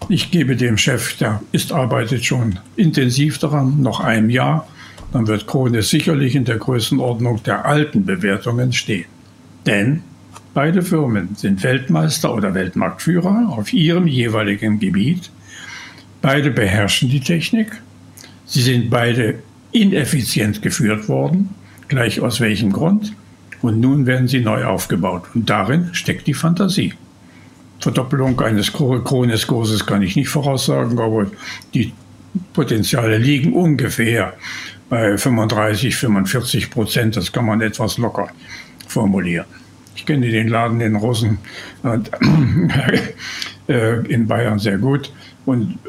Ich 0.09 0.29
gebe 0.29 0.55
dem 0.55 0.77
Chef, 0.77 1.17
der 1.17 1.41
ist, 1.51 1.71
arbeitet 1.71 2.23
schon 2.23 2.59
intensiv 2.75 3.39
daran, 3.39 3.81
noch 3.81 3.99
ein 3.99 4.29
Jahr. 4.29 4.67
Dann 5.11 5.25
wird 5.25 5.47
Krone 5.47 5.81
sicherlich 5.81 6.35
in 6.35 6.45
der 6.45 6.57
Größenordnung 6.57 7.41
der 7.41 7.65
alten 7.65 8.05
Bewertungen 8.05 8.71
stehen. 8.71 9.05
Denn 9.65 10.03
beide 10.53 10.83
Firmen 10.83 11.29
sind 11.35 11.63
Weltmeister 11.63 12.31
oder 12.31 12.53
Weltmarktführer 12.53 13.55
auf 13.57 13.73
ihrem 13.73 14.05
jeweiligen 14.05 14.77
Gebiet. 14.77 15.31
Beide 16.21 16.51
beherrschen 16.51 17.09
die 17.09 17.21
Technik. 17.21 17.71
Sie 18.45 18.61
sind 18.61 18.91
beide 18.91 19.39
ineffizient 19.71 20.61
geführt 20.61 21.07
worden, 21.09 21.49
gleich 21.87 22.19
aus 22.21 22.39
welchem 22.39 22.71
Grund. 22.71 23.13
Und 23.61 23.79
nun 23.79 24.05
werden 24.05 24.27
sie 24.27 24.39
neu 24.39 24.65
aufgebaut. 24.65 25.23
Und 25.33 25.49
darin 25.49 25.89
steckt 25.93 26.27
die 26.27 26.33
Fantasie. 26.33 26.93
Verdoppelung 27.79 28.39
eines 28.41 28.73
Kroneskurses 28.73 29.85
kann 29.85 30.01
ich 30.01 30.15
nicht 30.15 30.29
voraussagen, 30.29 30.99
aber 30.99 31.27
die 31.73 31.93
Potenziale 32.53 33.17
liegen 33.17 33.53
ungefähr 33.53 34.33
bei 34.89 35.17
35, 35.17 35.95
45 35.95 36.69
Prozent. 36.69 37.15
Das 37.17 37.31
kann 37.31 37.45
man 37.45 37.61
etwas 37.61 37.97
locker 37.97 38.29
formulieren. 38.87 39.45
Ich 39.95 40.05
kenne 40.05 40.29
den 40.29 40.47
Laden 40.47 40.79
in 40.81 40.95
Rosen 40.95 41.39
äh, 43.67 43.99
in 44.07 44.27
Bayern 44.27 44.59
sehr 44.59 44.77
gut 44.77 45.11
und 45.45 45.79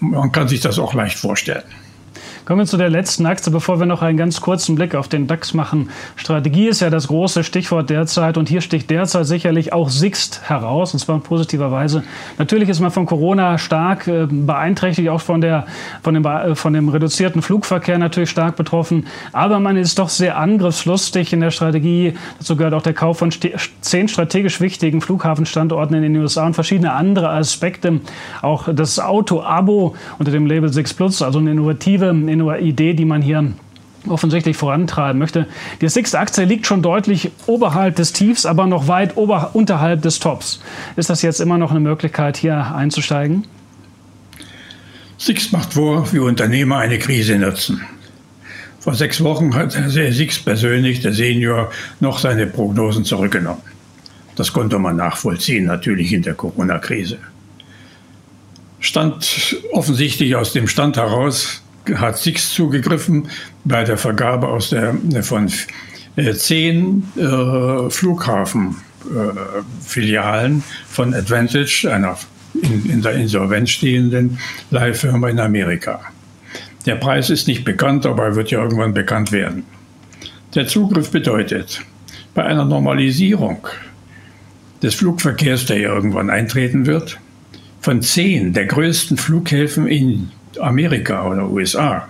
man 0.00 0.30
kann 0.30 0.48
sich 0.48 0.60
das 0.60 0.78
auch 0.78 0.94
leicht 0.94 1.18
vorstellen. 1.18 1.64
Kommen 2.44 2.58
wir 2.58 2.66
zu 2.66 2.76
der 2.76 2.90
letzten 2.90 3.24
Aktie, 3.24 3.52
bevor 3.52 3.78
wir 3.78 3.86
noch 3.86 4.02
einen 4.02 4.18
ganz 4.18 4.40
kurzen 4.40 4.74
Blick 4.74 4.96
auf 4.96 5.06
den 5.06 5.28
DAX 5.28 5.54
machen. 5.54 5.90
Strategie 6.16 6.66
ist 6.66 6.80
ja 6.80 6.90
das 6.90 7.06
große 7.06 7.44
Stichwort 7.44 7.88
derzeit 7.88 8.36
und 8.36 8.48
hier 8.48 8.60
sticht 8.60 8.90
derzeit 8.90 9.26
sicherlich 9.26 9.72
auch 9.72 9.90
Sixt 9.90 10.48
heraus, 10.48 10.92
und 10.92 10.98
zwar 10.98 11.14
in 11.14 11.22
positiver 11.22 11.70
Weise. 11.70 12.02
Natürlich 12.38 12.68
ist 12.68 12.80
man 12.80 12.90
von 12.90 13.06
Corona 13.06 13.58
stark 13.58 14.08
äh, 14.08 14.26
beeinträchtigt, 14.28 15.08
auch 15.08 15.20
von, 15.20 15.40
der, 15.40 15.66
von, 16.02 16.14
dem, 16.14 16.24
äh, 16.24 16.56
von 16.56 16.72
dem 16.72 16.88
reduzierten 16.88 17.42
Flugverkehr 17.42 17.98
natürlich 17.98 18.30
stark 18.30 18.56
betroffen, 18.56 19.06
aber 19.32 19.60
man 19.60 19.76
ist 19.76 20.00
doch 20.00 20.08
sehr 20.08 20.36
angriffslustig 20.36 21.32
in 21.32 21.42
der 21.42 21.52
Strategie. 21.52 22.14
Dazu 22.40 22.56
gehört 22.56 22.74
auch 22.74 22.82
der 22.82 22.94
Kauf 22.94 23.18
von 23.18 23.30
zehn 23.82 24.08
strategisch 24.08 24.60
wichtigen 24.60 25.00
Flughafenstandorten 25.00 25.94
in 25.94 26.02
den 26.02 26.16
USA 26.16 26.46
und 26.46 26.54
verschiedene 26.54 26.92
andere 26.92 27.28
Aspekte. 27.28 28.00
Auch 28.40 28.68
das 28.74 28.98
Auto-Abo 28.98 29.94
unter 30.18 30.32
dem 30.32 30.46
Label 30.46 30.72
Six 30.72 30.92
Plus, 30.92 31.22
also 31.22 31.38
eine 31.38 31.52
innovative 31.52 32.12
Idee, 32.40 32.94
die 32.94 33.04
man 33.04 33.22
hier 33.22 33.52
offensichtlich 34.08 34.56
vorantreiben 34.56 35.18
möchte. 35.18 35.46
Die 35.80 35.88
Sixt-Aktie 35.88 36.44
liegt 36.44 36.66
schon 36.66 36.82
deutlich 36.82 37.30
oberhalb 37.46 37.96
des 37.96 38.12
Tiefs, 38.12 38.46
aber 38.46 38.66
noch 38.66 38.88
weit 38.88 39.16
ober, 39.16 39.50
unterhalb 39.54 40.02
des 40.02 40.18
Tops. 40.18 40.60
Ist 40.96 41.10
das 41.10 41.22
jetzt 41.22 41.40
immer 41.40 41.58
noch 41.58 41.70
eine 41.70 41.80
Möglichkeit, 41.80 42.36
hier 42.36 42.74
einzusteigen? 42.74 43.46
Sixt 45.18 45.52
macht 45.52 45.74
vor, 45.74 46.12
wie 46.12 46.18
Unternehmer 46.18 46.78
eine 46.78 46.98
Krise 46.98 47.38
nutzen. 47.38 47.80
Vor 48.80 48.94
sechs 48.94 49.22
Wochen 49.22 49.54
hat 49.54 49.70
Sixt 49.70 50.44
persönlich, 50.44 50.98
der 51.00 51.12
Senior, 51.12 51.70
noch 52.00 52.18
seine 52.18 52.46
Prognosen 52.48 53.04
zurückgenommen. 53.04 53.62
Das 54.34 54.52
konnte 54.52 54.80
man 54.80 54.96
nachvollziehen, 54.96 55.66
natürlich 55.66 56.12
in 56.12 56.22
der 56.22 56.34
Corona-Krise. 56.34 57.18
Stand 58.80 59.56
offensichtlich 59.70 60.34
aus 60.34 60.52
dem 60.52 60.66
Stand 60.66 60.96
heraus, 60.96 61.62
hat 61.94 62.18
Six 62.18 62.52
zugegriffen 62.54 63.28
bei 63.64 63.84
der 63.84 63.96
Vergabe 63.96 64.48
aus 64.48 64.70
der, 64.70 64.96
von 65.22 65.48
äh, 66.16 66.34
zehn 66.34 67.04
äh, 67.16 67.88
Flughafenfilialen 67.90 70.58
äh, 70.58 70.62
von 70.86 71.14
Advantage, 71.14 71.88
einer 71.92 72.18
in, 72.54 72.90
in 72.90 73.02
der 73.02 73.12
Insolvenz 73.12 73.70
stehenden 73.70 74.38
Leihfirma 74.70 75.28
in 75.28 75.40
Amerika. 75.40 76.00
Der 76.86 76.96
Preis 76.96 77.30
ist 77.30 77.48
nicht 77.48 77.64
bekannt, 77.64 78.06
aber 78.06 78.24
er 78.24 78.36
wird 78.36 78.50
ja 78.50 78.62
irgendwann 78.62 78.92
bekannt 78.92 79.32
werden. 79.32 79.64
Der 80.54 80.66
Zugriff 80.66 81.10
bedeutet, 81.10 81.80
bei 82.34 82.44
einer 82.44 82.64
Normalisierung 82.64 83.66
des 84.82 84.94
Flugverkehrs, 84.94 85.66
der 85.66 85.78
ja 85.78 85.94
irgendwann 85.94 86.28
eintreten 86.28 86.86
wird, 86.86 87.18
von 87.80 88.02
zehn 88.02 88.52
der 88.52 88.66
größten 88.66 89.16
Flughäfen 89.16 89.86
in 89.86 90.30
Amerika 90.60 91.26
oder 91.26 91.48
USA 91.48 92.08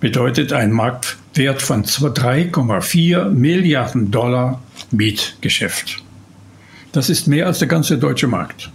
bedeutet 0.00 0.52
ein 0.52 0.72
Marktwert 0.72 1.62
von 1.62 1.84
3,4 1.84 3.28
Milliarden 3.28 4.10
Dollar 4.10 4.60
Mietgeschäft. 4.90 6.02
Das 6.92 7.10
ist 7.10 7.28
mehr 7.28 7.46
als 7.46 7.58
der 7.58 7.68
ganze 7.68 7.98
deutsche 7.98 8.26
Markt. 8.26 8.70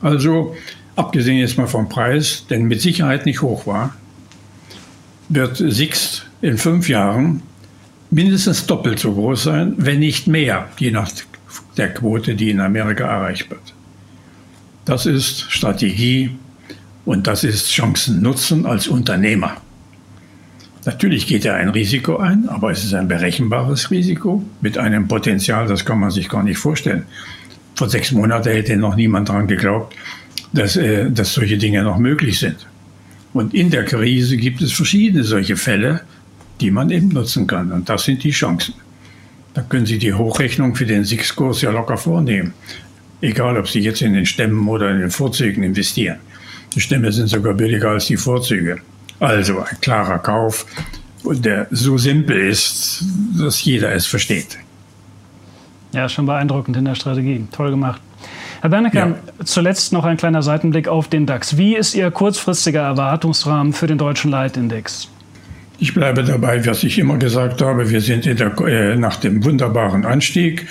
Also, 0.00 0.56
abgesehen 0.96 1.38
jetzt 1.38 1.58
mal 1.58 1.66
vom 1.66 1.88
Preis, 1.88 2.46
der 2.48 2.60
mit 2.60 2.80
Sicherheit 2.80 3.26
nicht 3.26 3.42
hoch 3.42 3.66
war, 3.66 3.94
wird 5.28 5.56
Sixt 5.56 6.26
in 6.40 6.56
fünf 6.56 6.88
Jahren 6.88 7.42
mindestens 8.10 8.66
doppelt 8.66 8.98
so 8.98 9.12
groß 9.12 9.42
sein, 9.42 9.74
wenn 9.76 9.98
nicht 9.98 10.26
mehr, 10.26 10.68
je 10.78 10.90
nach 10.90 11.10
der 11.76 11.92
Quote, 11.92 12.34
die 12.34 12.50
in 12.50 12.60
Amerika 12.60 13.04
erreicht 13.04 13.50
wird. 13.50 13.74
Das 14.84 15.06
ist 15.06 15.50
Strategie 15.52 16.30
und 17.04 17.26
das 17.26 17.44
ist 17.44 17.70
Chancen 17.70 18.22
nutzen 18.22 18.66
als 18.66 18.88
Unternehmer. 18.88 19.56
Natürlich 20.86 21.26
geht 21.26 21.44
er 21.44 21.56
ein 21.56 21.68
Risiko 21.68 22.16
ein, 22.16 22.48
aber 22.48 22.70
es 22.70 22.84
ist 22.84 22.94
ein 22.94 23.08
berechenbares 23.08 23.90
Risiko 23.90 24.42
mit 24.60 24.78
einem 24.78 25.08
Potenzial, 25.08 25.66
das 25.66 25.84
kann 25.84 26.00
man 26.00 26.10
sich 26.10 26.28
gar 26.28 26.42
nicht 26.42 26.58
vorstellen. 26.58 27.04
Vor 27.74 27.88
sechs 27.88 28.12
Monaten 28.12 28.50
hätte 28.50 28.76
noch 28.76 28.96
niemand 28.96 29.28
daran 29.28 29.46
geglaubt, 29.46 29.94
dass, 30.52 30.76
äh, 30.76 31.10
dass 31.10 31.34
solche 31.34 31.58
Dinge 31.58 31.82
noch 31.82 31.98
möglich 31.98 32.38
sind. 32.38 32.66
Und 33.32 33.54
in 33.54 33.70
der 33.70 33.84
Krise 33.84 34.36
gibt 34.36 34.60
es 34.62 34.72
verschiedene 34.72 35.22
solche 35.22 35.56
Fälle, 35.56 36.00
die 36.60 36.70
man 36.70 36.90
eben 36.90 37.08
nutzen 37.08 37.46
kann. 37.46 37.72
Und 37.72 37.88
das 37.88 38.04
sind 38.04 38.24
die 38.24 38.30
Chancen. 38.30 38.74
Da 39.54 39.62
können 39.62 39.86
Sie 39.86 39.98
die 39.98 40.14
Hochrechnung 40.14 40.74
für 40.74 40.86
den 40.86 41.04
Six-Kurs 41.04 41.62
ja 41.62 41.70
locker 41.70 41.96
vornehmen. 41.96 42.52
Egal, 43.20 43.56
ob 43.56 43.68
Sie 43.68 43.80
jetzt 43.80 44.02
in 44.02 44.14
den 44.14 44.26
Stämmen 44.26 44.66
oder 44.68 44.90
in 44.90 45.00
den 45.00 45.10
Vorzügen 45.10 45.62
investieren. 45.62 46.18
Die 46.74 46.80
Stämme 46.80 47.10
sind 47.12 47.28
sogar 47.28 47.54
billiger 47.54 47.90
als 47.90 48.06
die 48.06 48.16
Vorzüge. 48.16 48.78
Also 49.18 49.58
ein 49.60 49.80
klarer 49.80 50.18
Kauf, 50.18 50.66
der 51.24 51.66
so 51.70 51.98
simpel 51.98 52.38
ist, 52.48 53.04
dass 53.38 53.62
jeder 53.64 53.92
es 53.92 54.06
versteht. 54.06 54.58
Ja, 55.92 56.08
schon 56.08 56.26
beeindruckend 56.26 56.76
in 56.76 56.84
der 56.84 56.94
Strategie. 56.94 57.46
Toll 57.52 57.70
gemacht. 57.70 58.00
Herr 58.60 58.70
Bernecker, 58.70 59.06
ja. 59.08 59.44
zuletzt 59.44 59.92
noch 59.92 60.04
ein 60.04 60.16
kleiner 60.16 60.42
Seitenblick 60.42 60.86
auf 60.86 61.08
den 61.08 61.26
DAX. 61.26 61.56
Wie 61.56 61.76
ist 61.76 61.94
Ihr 61.94 62.10
kurzfristiger 62.10 62.82
Erwartungsrahmen 62.82 63.72
für 63.72 63.86
den 63.86 63.98
deutschen 63.98 64.30
Leitindex? 64.30 65.08
Ich 65.78 65.94
bleibe 65.94 66.22
dabei, 66.22 66.64
was 66.66 66.84
ich 66.84 66.98
immer 66.98 67.16
gesagt 67.16 67.62
habe. 67.62 67.88
Wir 67.88 68.02
sind 68.02 68.26
der, 68.26 68.58
äh, 68.60 68.96
nach 68.96 69.16
dem 69.16 69.42
wunderbaren 69.44 70.04
Anstieg, 70.04 70.66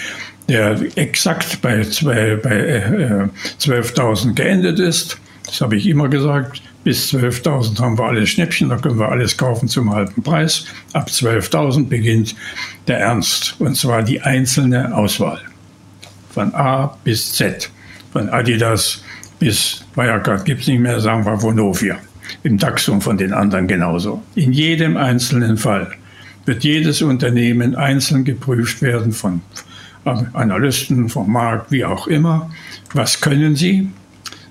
der 0.48 0.80
exakt 0.96 1.62
bei, 1.62 1.84
bei 2.04 2.58
äh, 2.58 3.28
12.000 3.60 4.34
geendet 4.36 4.80
ist. 4.80 5.20
Das 5.50 5.62
habe 5.62 5.76
ich 5.76 5.88
immer 5.88 6.08
gesagt. 6.08 6.62
Bis 6.84 7.12
12.000 7.14 7.80
haben 7.80 7.98
wir 7.98 8.06
alles 8.06 8.30
Schnäppchen, 8.30 8.70
da 8.70 8.78
können 8.78 9.00
wir 9.00 9.10
alles 9.10 9.36
kaufen 9.36 9.68
zum 9.68 9.94
halben 9.94 10.24
Preis. 10.24 10.66
Ab 10.94 11.10
12.000 11.10 11.90
beginnt 11.90 12.36
der 12.88 13.00
Ernst, 13.00 13.56
und 13.60 13.76
zwar 13.76 14.02
die 14.02 14.22
einzelne 14.22 14.96
Auswahl. 14.96 15.42
Von 16.30 16.54
A 16.56 16.96
bis 17.04 17.34
Z. 17.34 17.70
Von 18.14 18.30
Adidas 18.30 19.04
bis 19.40 19.84
Wirecard 19.96 20.46
gibt 20.46 20.62
es 20.62 20.68
nicht 20.68 20.80
mehr, 20.80 21.00
sagen 21.00 21.26
wir 21.26 21.42
Vonovia. 21.42 21.98
Im 22.44 22.58
DAX 22.58 22.88
und 22.88 23.02
von 23.02 23.18
den 23.18 23.34
anderen 23.34 23.68
genauso. 23.68 24.22
In 24.36 24.54
jedem 24.54 24.96
einzelnen 24.96 25.58
Fall 25.58 25.92
wird 26.46 26.64
jedes 26.64 27.02
Unternehmen 27.02 27.76
einzeln 27.76 28.24
geprüft 28.24 28.82
werden 28.82 29.12
von 29.12 29.42
Analysten, 30.06 31.10
vom 31.10 31.32
Markt, 31.32 31.72
wie 31.72 31.84
auch 31.84 32.08
immer. 32.08 32.50
Was 32.94 33.20
können 33.20 33.56
sie? 33.56 33.90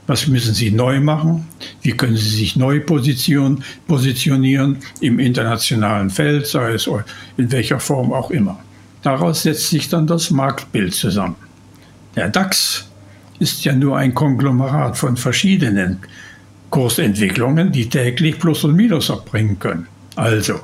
Was 0.09 0.27
müssen 0.27 0.55
Sie 0.55 0.71
neu 0.71 1.01
machen? 1.01 1.47
Wie 1.83 1.93
können 1.93 2.17
Sie 2.17 2.31
sich 2.31 2.57
neu 2.57 2.81
positionieren, 2.81 3.63
positionieren 3.87 4.79
im 5.03 5.19
internationalen 5.19 6.09
Feld, 6.09 6.47
sei 6.47 6.73
es 6.73 6.89
in 7.37 7.53
welcher 7.53 7.79
Form 7.79 8.15
auch 8.15 8.31
immer? 8.31 8.59
Daraus 9.03 9.43
setzt 9.43 9.69
sich 9.69 9.91
dann 9.91 10.07
das 10.07 10.31
Marktbild 10.31 10.95
zusammen. 10.95 11.37
Der 12.17 12.31
DAX 12.31 12.89
ist 13.39 13.63
ja 13.67 13.75
nur 13.75 13.99
ein 13.99 14.15
Konglomerat 14.15 14.97
von 14.97 15.19
verschiedenen 15.19 15.99
Kursentwicklungen, 16.71 17.71
die 17.71 17.91
täglich 17.91 18.39
Plus 18.39 18.65
und 18.65 18.77
Minus 18.77 19.11
abbringen 19.11 19.59
können. 19.59 19.89
Also, 20.17 20.59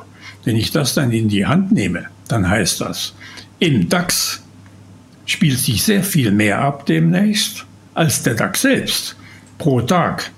wenn 0.44 0.56
ich 0.56 0.70
das 0.70 0.94
dann 0.94 1.12
in 1.12 1.28
die 1.28 1.44
Hand 1.44 1.70
nehme, 1.70 2.06
dann 2.28 2.48
heißt 2.48 2.80
das, 2.80 3.14
im 3.58 3.90
DAX 3.90 4.42
spielt 5.26 5.58
sich 5.58 5.82
sehr 5.82 6.02
viel 6.02 6.30
mehr 6.30 6.62
ab 6.62 6.86
demnächst 6.86 7.66
als 7.92 8.22
der 8.22 8.34
DAX 8.34 8.62
selbst 8.62 9.16
pro 9.58 9.80
Tag 9.80 10.30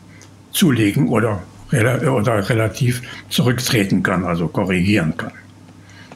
zulegen 0.52 1.08
oder, 1.08 1.42
oder 1.72 2.48
relativ 2.48 3.02
zurücktreten 3.28 4.02
kann, 4.02 4.24
also 4.24 4.48
korrigieren 4.48 5.16
kann. 5.16 5.32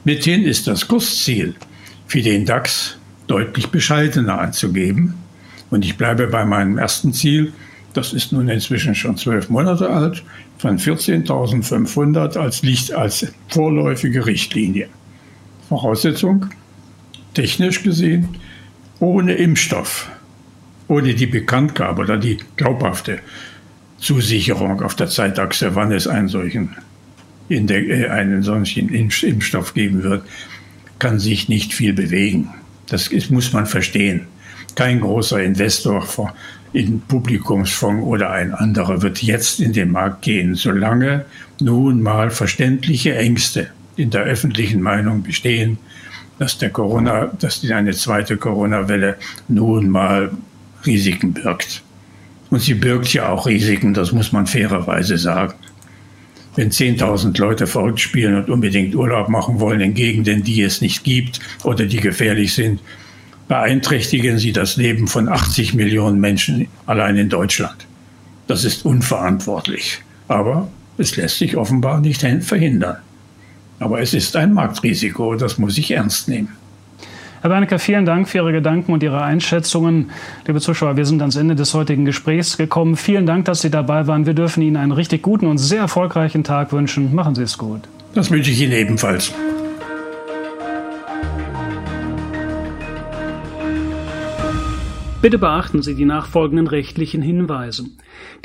Mithin 0.04 0.44
ist 0.44 0.66
das 0.66 0.88
Kursziel 0.88 1.54
für 2.06 2.22
den 2.22 2.46
DAX 2.46 2.96
deutlich 3.26 3.68
bescheidener 3.68 4.40
anzugeben. 4.40 5.14
Und 5.70 5.84
ich 5.84 5.96
bleibe 5.96 6.26
bei 6.26 6.44
meinem 6.44 6.78
ersten 6.78 7.12
Ziel, 7.12 7.52
das 7.92 8.12
ist 8.12 8.32
nun 8.32 8.48
inzwischen 8.48 8.94
schon 8.94 9.16
zwölf 9.16 9.50
Monate 9.50 9.88
alt, 9.90 10.22
von 10.58 10.78
14.500 10.78 12.38
als, 12.38 12.92
als 12.92 13.32
vorläufige 13.48 14.26
Richtlinie. 14.26 14.88
Voraussetzung, 15.68 16.46
technisch 17.34 17.82
gesehen, 17.82 18.36
ohne 18.98 19.34
Impfstoff 19.34 20.10
ohne 20.90 21.14
die 21.14 21.26
Bekanntgabe 21.26 22.02
oder 22.02 22.16
die 22.16 22.38
glaubhafte 22.56 23.20
Zusicherung 23.98 24.82
auf 24.82 24.96
der 24.96 25.06
Zeitachse, 25.06 25.76
wann 25.76 25.92
es 25.92 26.08
einen 26.08 26.26
solchen, 26.26 26.76
äh, 27.48 28.06
einen 28.08 28.42
solchen 28.42 28.88
Impfstoff 28.88 29.72
geben 29.72 30.02
wird, 30.02 30.24
kann 30.98 31.20
sich 31.20 31.48
nicht 31.48 31.74
viel 31.74 31.92
bewegen. 31.92 32.50
Das 32.88 33.06
ist, 33.06 33.30
muss 33.30 33.52
man 33.52 33.66
verstehen. 33.66 34.26
Kein 34.74 35.00
großer 35.00 35.40
Investor 35.40 36.34
in 36.72 37.00
Publikumsfonds 37.02 38.04
oder 38.04 38.30
ein 38.30 38.52
anderer 38.52 39.00
wird 39.00 39.22
jetzt 39.22 39.60
in 39.60 39.72
den 39.72 39.92
Markt 39.92 40.22
gehen, 40.22 40.56
solange 40.56 41.24
nun 41.60 42.02
mal 42.02 42.30
verständliche 42.30 43.14
Ängste 43.14 43.68
in 43.94 44.10
der 44.10 44.22
öffentlichen 44.22 44.80
Meinung 44.82 45.22
bestehen, 45.22 45.78
dass 46.40 46.58
der 46.58 46.70
Corona, 46.70 47.26
dass 47.38 47.62
eine 47.70 47.92
zweite 47.92 48.36
Corona-Welle 48.36 49.16
nun 49.48 49.88
mal 49.88 50.30
Risiken 50.86 51.32
birgt. 51.32 51.82
Und 52.50 52.60
sie 52.60 52.74
birgt 52.74 53.12
ja 53.12 53.28
auch 53.28 53.46
Risiken, 53.46 53.94
das 53.94 54.12
muss 54.12 54.32
man 54.32 54.46
fairerweise 54.46 55.18
sagen. 55.18 55.54
wenn 56.56 56.70
10.000 56.70 57.38
Leute 57.40 57.66
verrückt 57.66 58.00
spielen 58.00 58.34
und 58.34 58.50
unbedingt 58.50 58.94
Urlaub 58.94 59.28
machen 59.28 59.60
wollen 59.60 59.80
in 59.80 59.94
Gegenden, 59.94 60.42
die 60.42 60.62
es 60.62 60.80
nicht 60.80 61.04
gibt 61.04 61.38
oder 61.62 61.86
die 61.86 62.00
gefährlich 62.00 62.54
sind, 62.54 62.80
beeinträchtigen 63.46 64.38
sie 64.38 64.52
das 64.52 64.76
Leben 64.76 65.06
von 65.06 65.28
80 65.28 65.74
Millionen 65.74 66.20
Menschen 66.20 66.66
allein 66.86 67.16
in 67.16 67.28
Deutschland. 67.28 67.86
Das 68.46 68.64
ist 68.64 68.84
unverantwortlich. 68.84 70.02
Aber 70.28 70.68
es 70.98 71.16
lässt 71.16 71.38
sich 71.38 71.56
offenbar 71.56 72.00
nicht 72.00 72.24
verhindern. 72.42 72.96
Aber 73.78 74.00
es 74.00 74.12
ist 74.12 74.36
ein 74.36 74.52
Marktrisiko, 74.52 75.36
das 75.36 75.56
muss 75.56 75.78
ich 75.78 75.92
ernst 75.92 76.28
nehmen. 76.28 76.48
Herr 77.42 77.48
Bernecker, 77.48 77.78
vielen 77.78 78.04
Dank 78.04 78.28
für 78.28 78.38
Ihre 78.38 78.52
Gedanken 78.52 78.92
und 78.92 79.02
Ihre 79.02 79.22
Einschätzungen. 79.22 80.10
Liebe 80.46 80.60
Zuschauer, 80.60 80.98
wir 80.98 81.06
sind 81.06 81.22
ans 81.22 81.36
Ende 81.36 81.54
des 81.54 81.72
heutigen 81.72 82.04
Gesprächs 82.04 82.58
gekommen. 82.58 82.96
Vielen 82.96 83.24
Dank, 83.24 83.46
dass 83.46 83.62
Sie 83.62 83.70
dabei 83.70 84.06
waren. 84.06 84.26
Wir 84.26 84.34
dürfen 84.34 84.62
Ihnen 84.62 84.76
einen 84.76 84.92
richtig 84.92 85.22
guten 85.22 85.46
und 85.46 85.56
sehr 85.56 85.80
erfolgreichen 85.80 86.44
Tag 86.44 86.70
wünschen. 86.72 87.14
Machen 87.14 87.34
Sie 87.34 87.42
es 87.42 87.56
gut. 87.56 87.80
Das 88.14 88.30
wünsche 88.30 88.50
ich 88.50 88.60
Ihnen 88.60 88.72
ebenfalls. 88.72 89.32
Bitte 95.22 95.36
beachten 95.36 95.82
Sie 95.82 95.94
die 95.94 96.06
nachfolgenden 96.06 96.66
rechtlichen 96.66 97.20
Hinweise. 97.20 97.84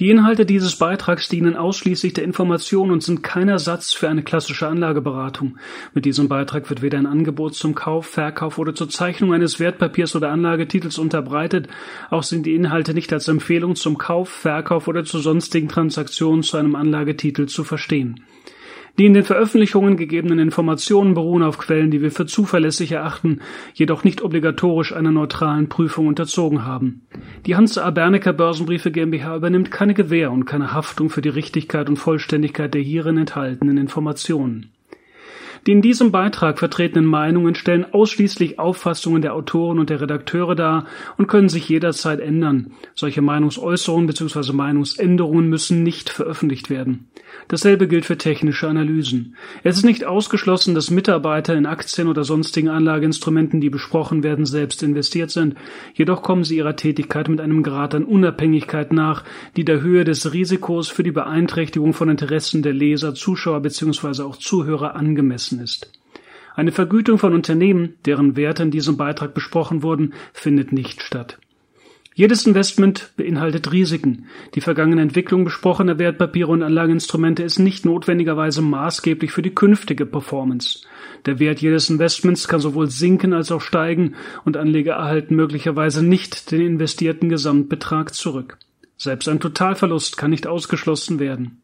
Die 0.01 0.09
Inhalte 0.09 0.45
dieses 0.45 0.75
Beitrags 0.75 1.29
dienen 1.29 1.55
ausschließlich 1.55 2.11
der 2.11 2.25
Information 2.25 2.91
und 2.91 3.01
sind 3.01 3.23
kein 3.23 3.47
Ersatz 3.47 3.93
für 3.93 4.09
eine 4.09 4.23
klassische 4.23 4.67
Anlageberatung. 4.67 5.57
Mit 5.93 6.03
diesem 6.03 6.27
Beitrag 6.27 6.69
wird 6.69 6.81
weder 6.81 6.97
ein 6.97 7.05
Angebot 7.05 7.55
zum 7.55 7.75
Kauf, 7.75 8.07
Verkauf 8.07 8.57
oder 8.57 8.75
zur 8.75 8.89
Zeichnung 8.89 9.33
eines 9.33 9.57
Wertpapiers 9.57 10.17
oder 10.17 10.31
Anlagetitels 10.31 10.97
unterbreitet, 10.97 11.69
auch 12.09 12.23
sind 12.23 12.45
die 12.45 12.55
Inhalte 12.55 12.93
nicht 12.93 13.13
als 13.13 13.29
Empfehlung 13.29 13.75
zum 13.75 13.97
Kauf, 13.97 14.27
Verkauf 14.27 14.89
oder 14.89 15.05
zu 15.05 15.19
sonstigen 15.19 15.69
Transaktionen 15.69 16.43
zu 16.43 16.57
einem 16.57 16.75
Anlagetitel 16.75 17.45
zu 17.45 17.63
verstehen. 17.63 18.19
Die 18.97 19.05
in 19.05 19.13
den 19.13 19.23
Veröffentlichungen 19.23 19.97
gegebenen 19.97 20.39
Informationen 20.39 21.13
beruhen 21.15 21.43
auf 21.43 21.57
Quellen, 21.57 21.91
die 21.91 22.01
wir 22.01 22.11
für 22.11 22.25
zuverlässig 22.25 22.93
erachten, 22.93 23.41
jedoch 23.73 24.05
nicht 24.05 24.21
obligatorisch 24.21 24.93
einer 24.93 25.11
neutralen 25.11 25.67
Prüfung 25.67 26.07
unterzogen 26.07 26.63
haben. 26.63 27.01
Die 27.45 27.57
Hans 27.57 27.77
A. 27.77 27.91
Bernecker 27.91 28.31
Börsenbriefe 28.31 28.91
GmbH 28.91 29.35
übernimmt 29.35 29.69
keine 29.69 29.93
Gewähr 29.93 30.31
und 30.31 30.45
keine 30.45 30.73
Haftung 30.73 31.09
für 31.09 31.21
die 31.21 31.29
Richtigkeit 31.29 31.89
und 31.89 31.97
Vollständigkeit 31.97 32.73
der 32.73 32.81
hierin 32.81 33.17
enthaltenen 33.17 33.77
Informationen. 33.77 34.74
Die 35.67 35.71
in 35.71 35.81
diesem 35.81 36.11
Beitrag 36.11 36.59
vertretenen 36.59 37.05
Meinungen 37.05 37.55
stellen 37.55 37.91
ausschließlich 37.91 38.59
Auffassungen 38.59 39.23
der 39.23 39.33
Autoren 39.33 39.79
und 39.79 39.89
der 39.89 39.99
Redakteure 39.99 40.53
dar 40.53 40.85
und 41.17 41.25
können 41.27 41.49
sich 41.49 41.67
jederzeit 41.67 42.19
ändern. 42.19 42.71
Solche 42.93 43.23
Meinungsäußerungen 43.23 44.05
bzw. 44.05 44.53
Meinungsänderungen 44.53 45.49
müssen 45.49 45.81
nicht 45.81 46.11
veröffentlicht 46.11 46.69
werden. 46.69 47.07
Dasselbe 47.47 47.87
gilt 47.87 48.05
für 48.05 48.17
technische 48.17 48.67
Analysen. 48.67 49.35
Es 49.63 49.77
ist 49.77 49.85
nicht 49.85 50.05
ausgeschlossen, 50.05 50.75
dass 50.75 50.91
Mitarbeiter 50.91 51.55
in 51.55 51.65
Aktien 51.65 52.07
oder 52.09 52.23
sonstigen 52.23 52.69
Anlageinstrumenten, 52.69 53.59
die 53.59 53.71
besprochen 53.71 54.21
werden, 54.21 54.45
selbst 54.45 54.83
investiert 54.83 55.31
sind. 55.31 55.55
Jedoch 55.95 56.21
kommen 56.21 56.43
sie 56.43 56.57
ihrer 56.57 56.75
Tätigkeit 56.75 57.27
mit 57.27 57.41
einem 57.41 57.63
Grad 57.63 57.95
an 57.95 58.03
Unabhängigkeit 58.03 58.93
nach, 58.93 59.23
die 59.57 59.65
der 59.65 59.81
Höhe 59.81 60.03
des 60.03 60.31
Risikos 60.31 60.89
für 60.89 61.03
die 61.03 61.11
Beeinträchtigung 61.11 61.93
von 61.93 62.09
Interessen 62.09 62.61
der 62.61 62.73
Leser, 62.73 63.15
Zuschauer 63.15 63.61
bzw. 63.61 64.21
auch 64.21 64.37
Zuhörer 64.37 64.95
angemessen 64.95 65.54
gewachsen 65.55 65.59
ist. 65.63 65.91
Eine 66.55 66.71
Vergütung 66.71 67.17
von 67.17 67.33
Unternehmen, 67.33 67.95
deren 68.05 68.37
Werte 68.37 68.63
in 68.63 68.71
diesem 68.71 68.95
Beitrag 68.95 69.33
besprochen 69.33 69.83
wurden, 69.83 70.13
findet 70.31 70.71
nicht 70.71 71.01
statt. 71.01 71.37
Jedes 72.17 72.45
Investment 72.45 73.11
beinhaltet 73.17 73.73
Risiken. 73.73 74.27
Die 74.53 74.61
vergangene 74.61 75.01
Entwicklung 75.01 75.43
besprochener 75.43 75.99
Wertpapiere 75.99 76.49
und 76.49 76.63
Anlageinstrumente 76.63 77.43
ist 77.43 77.59
nicht 77.59 77.83
notwendigerweise 77.83 78.61
maßgeblich 78.61 79.33
für 79.33 79.41
die 79.41 79.53
künftige 79.53 80.05
Performance. 80.05 80.79
Der 81.25 81.39
Wert 81.39 81.59
jedes 81.59 81.89
Investments 81.89 82.47
kann 82.47 82.61
sowohl 82.61 82.89
sinken 82.89 83.33
als 83.33 83.51
auch 83.51 83.59
steigen 83.59 84.15
und 84.45 84.55
Anleger 84.55 84.93
erhalten 84.93 85.35
möglicherweise 85.35 86.05
nicht 86.05 86.51
den 86.51 86.61
investierten 86.61 87.27
Gesamtbetrag 87.27 88.13
zurück. 88.13 88.57
Selbst 88.97 89.27
ein 89.27 89.41
Totalverlust 89.41 90.17
kann 90.17 90.31
nicht 90.31 90.47
ausgeschlossen 90.47 91.19
werden. 91.19 91.61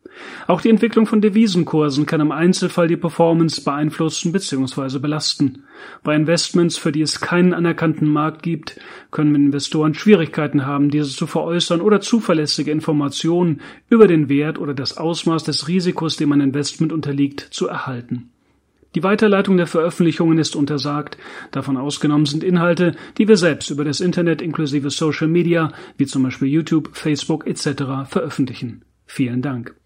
Auch 0.48 0.60
die 0.60 0.70
Entwicklung 0.70 1.06
von 1.06 1.22
Devisenkursen 1.22 2.06
kann 2.06 2.20
im 2.20 2.34
Einzelfall 2.34 2.90
die 2.90 2.98
Performance 2.98 3.64
beeinflussen 3.64 4.34
bzw. 4.34 5.00
belasten. 5.00 5.64
Bei 6.04 6.16
Investments, 6.16 6.78
für 6.78 6.92
die 6.92 7.02
es 7.02 7.22
keinen 7.22 7.54
anerkannten 7.54 8.10
Markt 8.10 8.44
gibt, 8.44 8.78
können 9.12 9.36
Investoren 9.36 9.94
Schwierigkeiten 9.94 10.66
haben, 10.66 10.90
diese 10.90 11.16
zu 11.16 11.28
veräußern 11.28 11.80
oder 11.80 12.02
zuverlässige 12.02 12.72
Informationen 12.72 13.62
über 13.90 14.08
den 14.08 14.28
Wert 14.28 14.60
oder 14.60 14.74
das 14.74 14.98
Ausmaß 14.98 15.46
des 15.46 15.70
Risikos, 15.70 16.18
dem 16.18 16.34
ein 16.34 16.42
Investment 16.42 16.92
unterliegt, 16.92 17.48
zu 17.52 17.68
erhalten. 17.68 18.30
Die 18.96 19.04
Weiterleitung 19.04 19.58
der 19.58 19.68
Veröffentlichungen 19.68 20.38
ist 20.38 20.56
untersagt, 20.56 21.18
davon 21.52 21.78
ausgenommen 21.78 22.26
sind 22.26 22.44
Inhalte, 22.44 22.96
die 23.18 23.28
wir 23.28 23.38
selbst 23.38 23.70
über 23.70 23.86
das 23.86 24.02
Internet 24.02 24.42
inklusive 24.42 24.90
Social 24.90 25.28
Media, 25.28 25.72
wie 25.98 26.06
zum 26.06 26.24
Beispiel 26.24 26.50
YouTube, 26.50 26.90
Facebook 26.94 27.48
etc. 27.48 28.10
veröffentlichen. 28.10 28.84
Vielen 29.06 29.42
Dank. 29.42 29.81